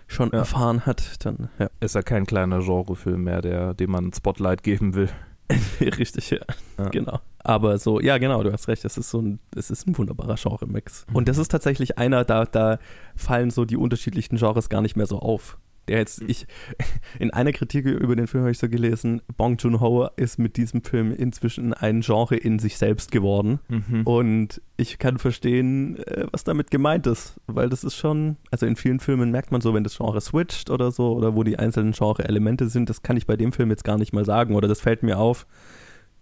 [0.07, 0.39] schon Ja.
[0.39, 1.69] erfahren hat, dann ja.
[1.79, 5.09] Ist ja kein kleiner Genrefilm mehr, der, dem man ein Spotlight geben will.
[5.81, 6.39] Richtig, ja.
[6.77, 6.89] Ja.
[6.89, 7.19] Genau.
[7.39, 10.35] Aber so, ja, genau, du hast recht, es ist so ein, es ist ein wunderbarer
[10.35, 11.05] Genre-Mix.
[11.13, 12.77] Und das ist tatsächlich einer, da, da
[13.15, 15.57] fallen so die unterschiedlichen Genres gar nicht mehr so auf.
[15.91, 16.47] Der jetzt, ich,
[17.19, 20.83] in einer Kritik über den Film habe ich so gelesen, Bong Joon-ho ist mit diesem
[20.83, 23.59] Film inzwischen ein Genre in sich selbst geworden.
[23.67, 24.03] Mhm.
[24.03, 28.77] Und ich kann verstehen, äh, was damit gemeint ist, weil das ist schon, also in
[28.77, 31.91] vielen Filmen merkt man so, wenn das Genre switcht oder so, oder wo die einzelnen
[31.91, 34.79] Genre-Elemente sind, das kann ich bei dem Film jetzt gar nicht mal sagen, oder das
[34.79, 35.45] fällt mir auf,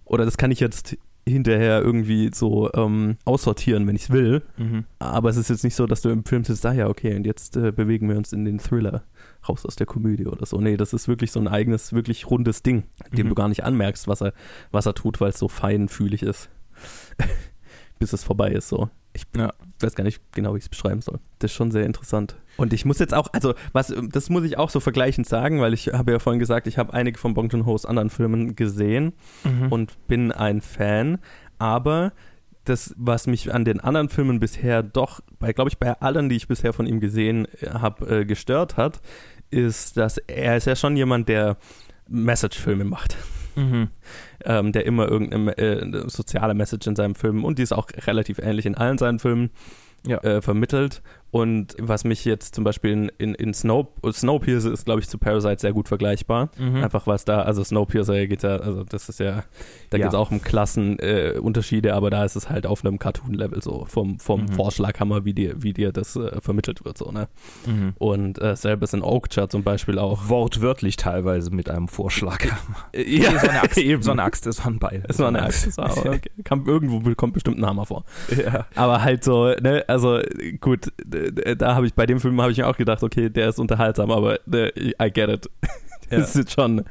[0.04, 0.98] oder das kann ich jetzt
[1.28, 4.42] hinterher irgendwie so ähm, aussortieren, wenn ich es will.
[4.58, 4.86] Mhm.
[4.98, 7.26] Aber es ist jetzt nicht so, dass du im Film sitzt, ah ja, okay, und
[7.26, 9.04] jetzt äh, bewegen wir uns in den Thriller
[9.48, 10.60] raus aus der Komödie oder so.
[10.60, 12.84] Nee, das ist wirklich so ein eigenes, wirklich rundes Ding,
[13.14, 13.30] dem Mhm.
[13.30, 14.34] du gar nicht anmerkst, was er,
[14.72, 16.50] was er tut, weil es so feinfühlig ist.
[18.00, 18.90] Bis es vorbei ist, so.
[19.14, 19.54] Ich Ja.
[19.82, 21.20] weiß gar nicht genau, wie ich es beschreiben soll.
[21.40, 22.36] Das ist schon sehr interessant.
[22.58, 25.74] Und ich muss jetzt auch, also, was, das muss ich auch so vergleichend sagen, weil
[25.74, 29.14] ich habe ja vorhin gesagt, ich habe einige von Bong Joon-ho's anderen Filmen gesehen
[29.44, 29.72] Mhm.
[29.72, 31.18] und bin ein Fan,
[31.58, 32.14] aber
[32.66, 36.36] das, was mich an den anderen Filmen bisher doch, bei glaube ich bei allen, die
[36.36, 39.02] ich bisher von ihm gesehen habe, äh, gestört hat,
[39.50, 41.58] ist, dass er ist ja schon jemand, der
[42.08, 43.16] Message-Filme macht.
[43.56, 43.90] Mhm.
[44.46, 48.40] Ähm, der immer irgendeine äh, soziale Message in seinem Film und die ist auch relativ
[48.40, 49.50] ähnlich in allen seinen Filmen
[50.06, 50.20] Ja.
[50.20, 51.02] äh, vermittelt.
[51.32, 55.18] Und was mich jetzt zum Beispiel in, in, in Snow, Snowpiercer ist, glaube ich, zu
[55.20, 56.50] Parasite sehr gut vergleichbar.
[56.58, 56.84] Mhm.
[56.84, 59.44] Einfach was da, also Snowpiercer geht ja, also das ist ja,
[59.92, 60.06] da Ja.
[60.06, 63.86] geht es auch um Klassenunterschiede, äh, aber da ist es halt auf einem Cartoon-Level so,
[63.86, 64.54] vom, vom Mhm.
[64.54, 67.28] Vorschlaghammer, wie dir, wie dir das äh, vermittelt wird, so, ne?
[67.68, 67.94] Mhm.
[67.98, 70.30] Und äh, selbes in Oakja zum Beispiel auch.
[70.30, 72.46] Wortwörtlich teilweise mit einem Vorschlag.
[72.96, 74.02] Ja, Nee, so eine Axt, eben.
[74.02, 75.04] so eine Axt, das waren beide.
[75.08, 76.20] Es war eine Axt, das war, okay.
[76.44, 78.04] Kam, irgendwo kommt bestimmt ein Hammer vor.
[78.36, 78.66] Ja.
[78.76, 80.20] Aber halt so, ne, also
[80.62, 80.92] gut,
[81.32, 83.60] d- da habe ich bei dem Film habe ich mir auch gedacht, okay, der ist
[83.60, 85.50] unterhaltsam, aber ne, I get it.
[86.12, 86.18] Ja.
[86.18, 86.86] Das ist schon,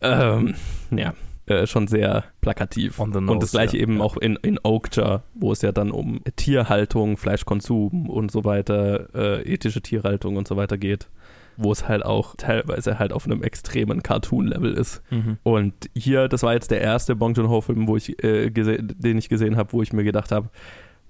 [0.00, 0.56] ähm,
[0.90, 1.14] ja,
[1.46, 2.96] äh, schon sehr plakativ.
[2.96, 4.02] The und nose, das gleiche ja, eben ja.
[4.02, 9.42] auch in, in Oakja, wo es ja dann um Tierhaltung, Fleischkonsum und so weiter, äh,
[9.42, 11.08] ethische Tierhaltung und so weiter geht.
[11.56, 15.02] Wo es halt auch teilweise halt auf einem extremen Cartoon-Level ist.
[15.10, 15.38] Mhm.
[15.44, 19.56] Und hier, das war jetzt der erste Bong Joon-ho-Film, wo ich äh, den ich gesehen
[19.56, 20.50] habe, wo ich mir gedacht habe,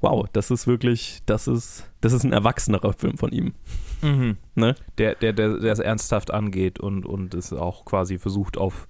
[0.00, 3.52] wow, das ist wirklich, das ist, das ist ein erwachsenerer Film von ihm.
[4.02, 4.36] Mhm.
[4.54, 4.74] Ne?
[4.98, 8.86] Der, der, der, der es ernsthaft angeht und, und es auch quasi versucht auf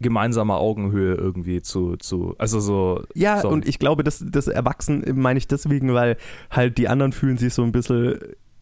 [0.00, 3.02] gemeinsamer Augenhöhe irgendwie zu, zu also so.
[3.14, 3.48] Ja, so.
[3.48, 6.16] und ich glaube, das, das Erwachsen meine ich deswegen, weil
[6.50, 8.18] halt die anderen fühlen sich so ein bisschen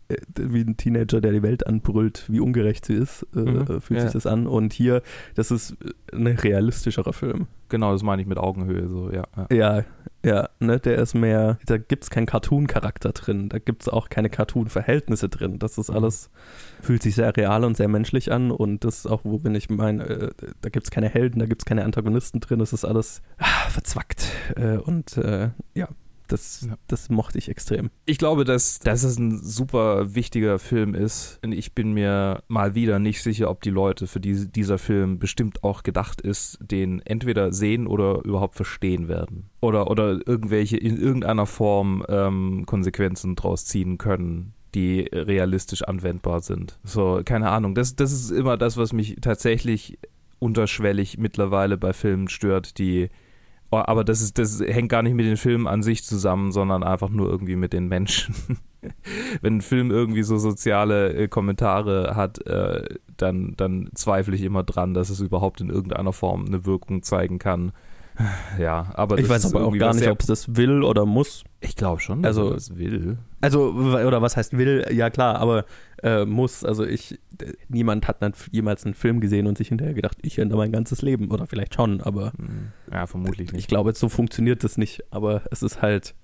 [0.08, 3.60] äh, wie ein Teenager, der die Welt anbrüllt, wie ungerecht sie ist, äh, Mhm.
[3.62, 4.04] äh, fühlt Ja.
[4.04, 4.46] sich das an.
[4.46, 5.02] Und hier,
[5.34, 5.76] das ist
[6.12, 7.48] ein realistischerer Film.
[7.74, 9.24] Genau, das meine ich mit Augenhöhe, so, ja.
[9.36, 9.46] ja.
[9.50, 9.84] Ja,
[10.24, 14.08] ja, ne, der ist mehr, da gibt es keinen Cartoon-Charakter drin, da gibt es auch
[14.10, 15.58] keine Cartoon-Verhältnisse drin.
[15.58, 16.30] Das ist alles,
[16.80, 19.70] fühlt sich sehr real und sehr menschlich an und das ist auch, wo bin ich
[19.70, 22.84] meine, äh, da gibt es keine Helden, da gibt es keine Antagonisten drin, das ist
[22.84, 25.88] alles ah, verzwackt äh, und äh, ja,
[26.34, 26.76] das, Ja.
[26.88, 27.90] das mochte ich extrem.
[28.06, 31.38] Ich glaube, dass, dass es ein super wichtiger Film ist.
[31.44, 35.18] Und ich bin mir mal wieder nicht sicher, ob die Leute, für die dieser Film
[35.18, 39.50] bestimmt auch gedacht ist, den entweder sehen oder überhaupt verstehen werden.
[39.60, 46.80] Oder, oder irgendwelche in irgendeiner Form ähm, Konsequenzen draus ziehen können die realistisch anwendbar sind.
[46.82, 47.76] So, keine Ahnung.
[47.76, 49.98] Das, das ist immer das, was mich tatsächlich
[50.40, 53.08] unterschwellig mittlerweile bei Filmen stört, die
[53.76, 57.08] aber das, ist, das hängt gar nicht mit den Filmen an sich zusammen, sondern einfach
[57.08, 58.34] nur irgendwie mit den Menschen.
[59.40, 62.84] Wenn ein Film irgendwie so soziale äh, Kommentare hat, äh,
[63.16, 67.38] dann, dann zweifle ich immer dran, dass es überhaupt in irgendeiner Form eine Wirkung zeigen
[67.38, 67.72] kann.
[68.60, 71.42] Ja, aber ich weiß aber auch gar nicht, ob es das will oder muss.
[71.60, 73.18] Ich glaube schon, Also- das will.
[73.40, 74.86] Also, oder was heißt will?
[74.92, 75.64] Ja, klar, aber
[76.02, 76.64] äh, muss.
[76.64, 77.18] Also, ich,
[77.68, 81.02] niemand hat dann jemals einen Film gesehen und sich hinterher gedacht, ich ändere mein ganzes
[81.02, 81.30] Leben.
[81.30, 83.68] Oder vielleicht schon, aber Hm, Ja, vermutlich ich nicht.
[83.68, 85.02] glaube, so funktioniert das nicht.
[85.10, 86.14] Aber es ist halt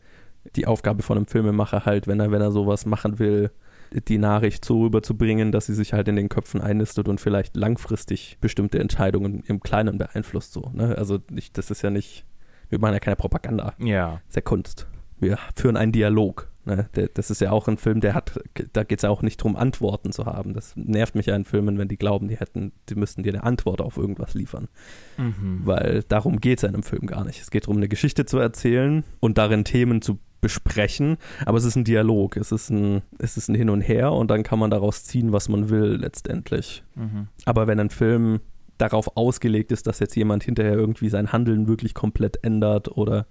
[0.56, 3.50] die Aufgabe von einem Filmemacher halt, wenn er, wenn er sowas machen will,
[3.92, 8.38] die Nachricht so rüberzubringen, dass sie sich halt in den Köpfen einnistet und vielleicht langfristig
[8.40, 10.52] bestimmte Entscheidungen im Kleinen beeinflusst.
[10.52, 10.96] So, ne?
[10.96, 12.24] Also, ich, das ist ja nicht,
[12.68, 13.74] wir machen ja keine Propaganda.
[13.78, 14.86] Ja, Das ist ja Kunst.
[15.18, 16.50] Wir führen einen Dialog.
[16.64, 16.88] Ne?
[17.14, 18.38] Das ist ja auch ein Film, der hat,
[18.72, 20.54] da geht es ja auch nicht darum, Antworten zu haben.
[20.54, 23.44] Das nervt mich ja in Filmen, wenn die glauben, die hätten, die müssten dir eine
[23.44, 24.68] Antwort auf irgendwas liefern.
[25.16, 25.62] Mhm.
[25.64, 27.40] Weil darum geht es ja in einem Film gar nicht.
[27.40, 31.76] Es geht darum, eine Geschichte zu erzählen und darin Themen zu besprechen, aber es ist
[31.76, 34.70] ein Dialog, es ist ein, es ist ein Hin und Her und dann kann man
[34.70, 36.82] daraus ziehen, was man will letztendlich.
[36.94, 37.28] Mhm.
[37.44, 38.40] Aber wenn ein Film
[38.78, 43.26] darauf ausgelegt ist, dass jetzt jemand hinterher irgendwie sein Handeln wirklich komplett ändert oder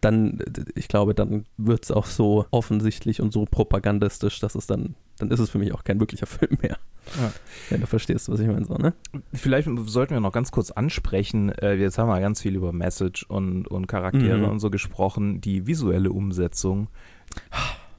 [0.00, 0.38] dann,
[0.74, 5.30] ich glaube, dann wird es auch so offensichtlich und so propagandistisch, dass es dann, dann
[5.30, 6.78] ist es für mich auch kein wirklicher Film mehr.
[7.18, 7.32] Ja.
[7.70, 8.92] Wenn du verstehst, was ich meine, so, ne?
[9.32, 13.24] Vielleicht sollten wir noch ganz kurz ansprechen, äh, jetzt haben wir ganz viel über Message
[13.24, 14.44] und, und Charaktere Mhm.
[14.44, 16.88] und so gesprochen, die visuelle Umsetzung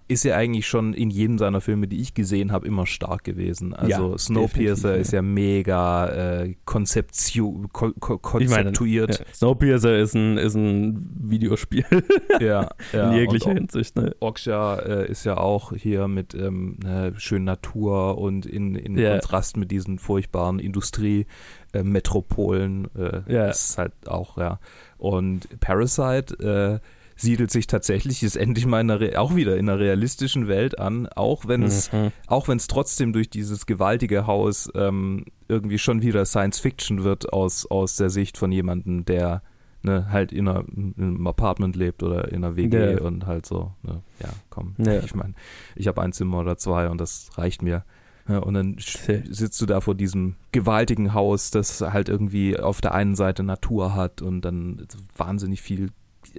[0.10, 3.74] ist ja eigentlich schon in jedem seiner Filme, die ich gesehen habe, immer stark gewesen.
[3.74, 9.20] Also Ja, Snowpiercer ist ja mega äh, konzeptio ko ko Ich meine, konzeptuiert.
[9.20, 11.86] Ja, Snowpiercer ist ein, ist ein Videospiel
[12.42, 14.14] Ja, ja, in jeglicher Hinsicht, ne?
[14.20, 19.12] Oksha äh, ist ja auch hier mit ähm, ne, schönen Natur und in, in Ja.
[19.12, 22.88] Kontrast mit diesen furchtbaren Industriemetropolen.
[22.96, 23.50] Äh, Ja.
[23.50, 24.60] ist halt auch, ja.
[24.98, 26.86] Und Parasite äh,
[27.20, 31.08] siedelt sich tatsächlich, ist endlich mal in einer, auch wieder in einer realistischen Welt an,
[31.08, 32.12] auch wenn es Mhm.
[32.28, 37.34] auch wenn es trotzdem durch dieses gewaltige Haus ähm, irgendwie schon wieder Science Fiction wird
[37.34, 39.42] aus, aus der Sicht von jemandem, der
[39.82, 43.02] ne, halt in, einer, in einem Apartment lebt oder in einer WG Ja.
[43.02, 44.76] und halt so, ne, ja, komm.
[44.78, 45.00] Ja.
[45.04, 45.34] Ich meine,
[45.76, 47.84] ich habe ein Zimmer oder zwei und das reicht mir.
[48.28, 52.94] Ja, und dann sitzt du da vor diesem gewaltigen Haus, das halt irgendwie auf der
[52.94, 54.86] einen Seite Natur hat und dann
[55.18, 55.90] wahnsinnig viel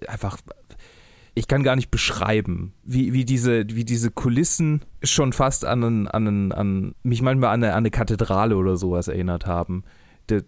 [0.06, 0.36] einfach
[1.34, 6.52] ich kann gar nicht beschreiben, wie, wie, diese, wie diese Kulissen schon fast an, an,
[6.52, 9.84] an mich manchmal an eine, an eine Kathedrale oder sowas erinnert haben.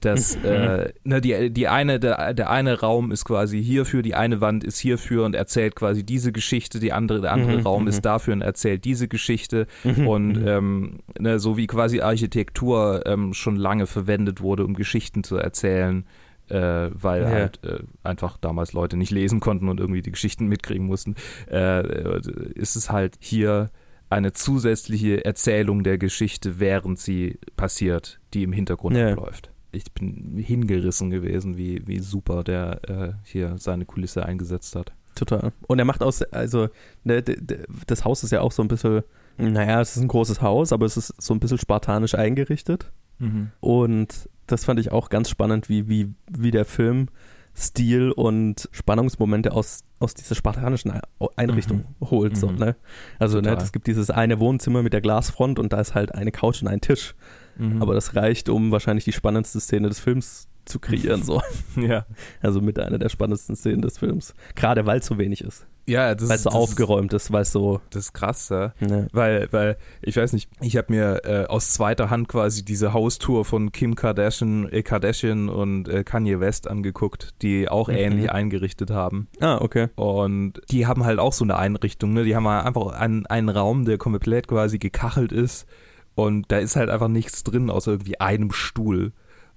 [0.00, 4.40] Das, äh, ne, die, die eine, der, der eine Raum ist quasi hierfür, die eine
[4.40, 7.88] Wand ist hierfür und erzählt quasi diese Geschichte, die andere, der andere Mhm, Raum mhm.
[7.88, 9.66] ist dafür und erzählt diese Geschichte.
[9.82, 10.46] Mhm, Und mhm.
[10.46, 16.04] ähm, ne, so wie quasi Architektur ähm, schon lange verwendet wurde, um Geschichten zu erzählen,
[16.48, 17.28] äh, weil Ja.
[17.30, 21.14] halt äh, einfach damals Leute nicht lesen konnten und irgendwie die Geschichten mitkriegen mussten,
[21.50, 22.20] äh,
[22.54, 23.70] ist es halt hier
[24.10, 29.12] eine zusätzliche Erzählung der Geschichte, während sie passiert, die im Hintergrund Ja.
[29.12, 29.50] abläuft.
[29.74, 34.92] Ich bin hingerissen gewesen, wie, wie super der äh, hier seine Kulisse eingesetzt hat.
[35.14, 35.52] Total.
[35.66, 36.68] Und er macht aus, also,
[37.04, 37.22] ne,
[37.86, 39.02] das Haus ist ja auch so ein bisschen,
[39.38, 42.92] naja, es ist ein großes Haus, aber es ist so ein bisschen spartanisch eingerichtet.
[43.60, 47.08] Und das fand ich auch ganz spannend, wie, wie, wie der Film
[47.54, 51.00] Stil und Spannungsmomente aus, aus dieser spartanischen Ei-
[51.36, 52.36] Einrichtung holt.
[52.36, 52.56] So, Mhm.
[52.58, 52.76] ne?
[53.18, 56.32] Also ne, es gibt dieses eine Wohnzimmer mit der Glasfront und da ist halt eine
[56.32, 57.14] Couch und ein Tisch.
[57.58, 57.82] Mhm.
[57.82, 61.22] Aber das reicht, um wahrscheinlich die spannendste Szene des Films zu kreieren.
[61.22, 61.42] So.
[61.76, 62.06] ja.
[62.40, 64.32] Also mit einer der spannendsten Szenen des Films.
[64.54, 65.66] Gerade weil es so wenig ist.
[65.92, 67.80] Ja, das weil es so das aufgeräumt ist, weil es so.
[67.90, 68.72] Das ist krass, ja.
[68.80, 69.08] Ne.
[69.12, 73.44] Weil, weil, ich weiß nicht, ich habe mir äh, aus zweiter Hand quasi diese Haustour
[73.44, 77.94] von Kim Kardashian, äh, Kardashian und äh, Kanye West angeguckt, die auch Mhm.
[77.94, 79.28] ähnlich eingerichtet haben.
[79.40, 79.88] Ah, okay.
[79.96, 82.24] Und die haben halt auch so eine Einrichtung, ne?
[82.24, 85.66] Die haben halt einfach einen, einen Raum, der komplett quasi gekachelt ist.
[86.14, 89.12] Und da ist halt einfach nichts drin, außer irgendwie einem Stuhl.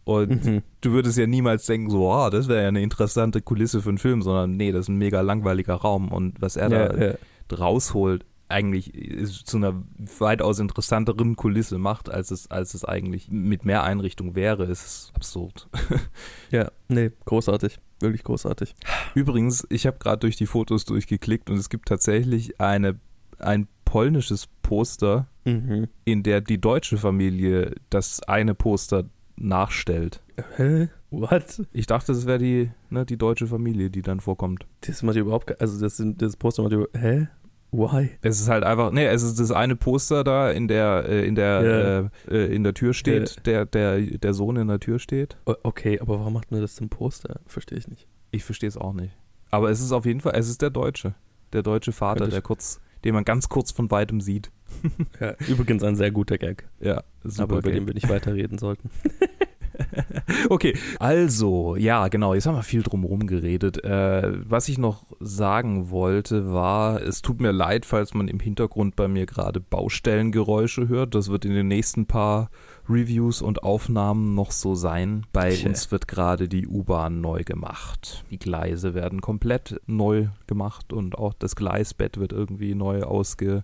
[0.06, 0.62] Und Mhm.
[0.82, 3.98] du würdest ja niemals denken, so, ah, das wäre ja eine interessante Kulisse für einen
[3.98, 6.10] Film, sondern nee, das ist ein mega langweiliger Raum.
[6.12, 7.14] Und was er Ja, da ja.
[7.52, 9.82] rausholt, eigentlich ist zu einer
[10.20, 15.68] weitaus interessanteren Kulisse macht, als es, als es eigentlich mit mehr Einrichtung wäre, ist absurd.
[16.52, 17.80] Ja, nee, großartig.
[18.00, 18.76] Wirklich großartig.
[19.16, 23.00] Übrigens, ich habe gerade durch die Fotos durchgeklickt und es gibt tatsächlich eine,
[23.40, 25.88] ein polnisches Poster, Mhm.
[26.06, 29.06] in der die deutsche Familie das eine Poster
[29.38, 30.22] nachstellt.
[30.58, 30.90] Hä?
[31.12, 31.62] What?
[31.72, 34.66] Ich dachte, es wäre die, ne, die deutsche Familie, die dann vorkommt.
[34.82, 36.98] Das macht überhaupt Also, das, sind, das Poster macht überhaupt.
[36.98, 37.28] Hä?
[37.72, 38.12] Why?
[38.22, 41.36] Es ist halt einfach, nee, es ist das eine Poster da in der, äh, in
[41.36, 45.38] der, äh, äh, in der Tür steht, der, der, der Sohn in der Tür steht.
[45.46, 47.42] Okay, aber warum macht man das zum Poster?
[47.46, 48.08] Verstehe ich nicht.
[48.32, 49.14] Ich verstehe es auch nicht.
[49.52, 51.16] Aber es ist auf jeden Fall, es ist der Deutsche.
[51.54, 54.52] Der deutsche Vater, Könnte der kurz, den man ganz kurz von weitem sieht.
[55.22, 56.68] Ja, übrigens ein sehr guter Gag.
[56.82, 57.80] Ja, super aber über Gag.
[57.80, 58.90] den wir nicht weiterreden sollten.
[60.50, 63.84] Okay, also, ja, genau, jetzt haben wir viel drumherum geredet.
[63.84, 68.96] Äh, was ich noch sagen wollte, war, es tut mir leid, falls man im Hintergrund
[68.96, 71.16] bei mir gerade Baustellengeräusche hört.
[71.16, 72.50] Das wird in den nächsten paar
[72.90, 75.26] Reviews und Aufnahmen noch so sein.
[75.34, 75.70] Bei Tja.
[75.70, 78.24] uns wird gerade die U-Bahn neu gemacht.
[78.30, 83.64] Die Gleise werden komplett neu gemacht und auch das Gleisbett wird irgendwie neu ausge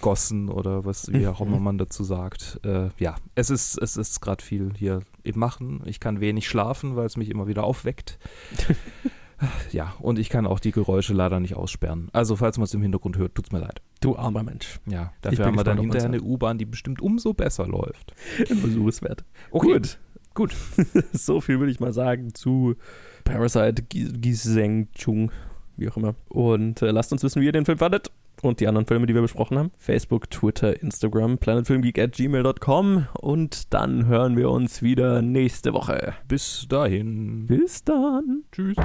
[0.00, 2.60] gossen oder was wie auch immer man dazu sagt.
[2.64, 5.80] Äh, ja, es ist es ist gerade viel hier im Machen.
[5.84, 8.18] Ich kann wenig schlafen, weil es mich immer wieder aufweckt.
[9.70, 12.08] ja, und ich kann auch die Geräusche leider nicht aussperren.
[12.12, 13.82] Also falls man es im Hintergrund hört, tut's mir leid.
[14.00, 14.78] Du armer Mensch.
[14.86, 18.14] Ja, Ich dafür haben wir dann hinterher eine U-Bahn, die bestimmt umso besser läuft.
[18.50, 19.24] Ein Versuch ist wert.
[19.50, 19.72] Okay.
[19.74, 19.98] Gut.
[20.34, 20.54] Gut.
[21.12, 22.74] so viel will ich mal sagen zu
[23.24, 25.30] Parasite Gi- Giseng Chung,
[25.76, 26.14] wie auch immer.
[26.28, 28.10] Und äh, lasst uns wissen, wie ihr den Film fandet.
[28.42, 29.70] Und die anderen Filme, die wir besprochen haben.
[29.78, 33.06] Facebook, Twitter, Instagram, planetfilmgeek at gmail.com.
[33.20, 36.14] Und dann hören wir uns wieder nächste Woche.
[36.26, 37.46] Bis dahin.
[37.46, 38.42] Bis dann.
[38.50, 38.76] Tschüss.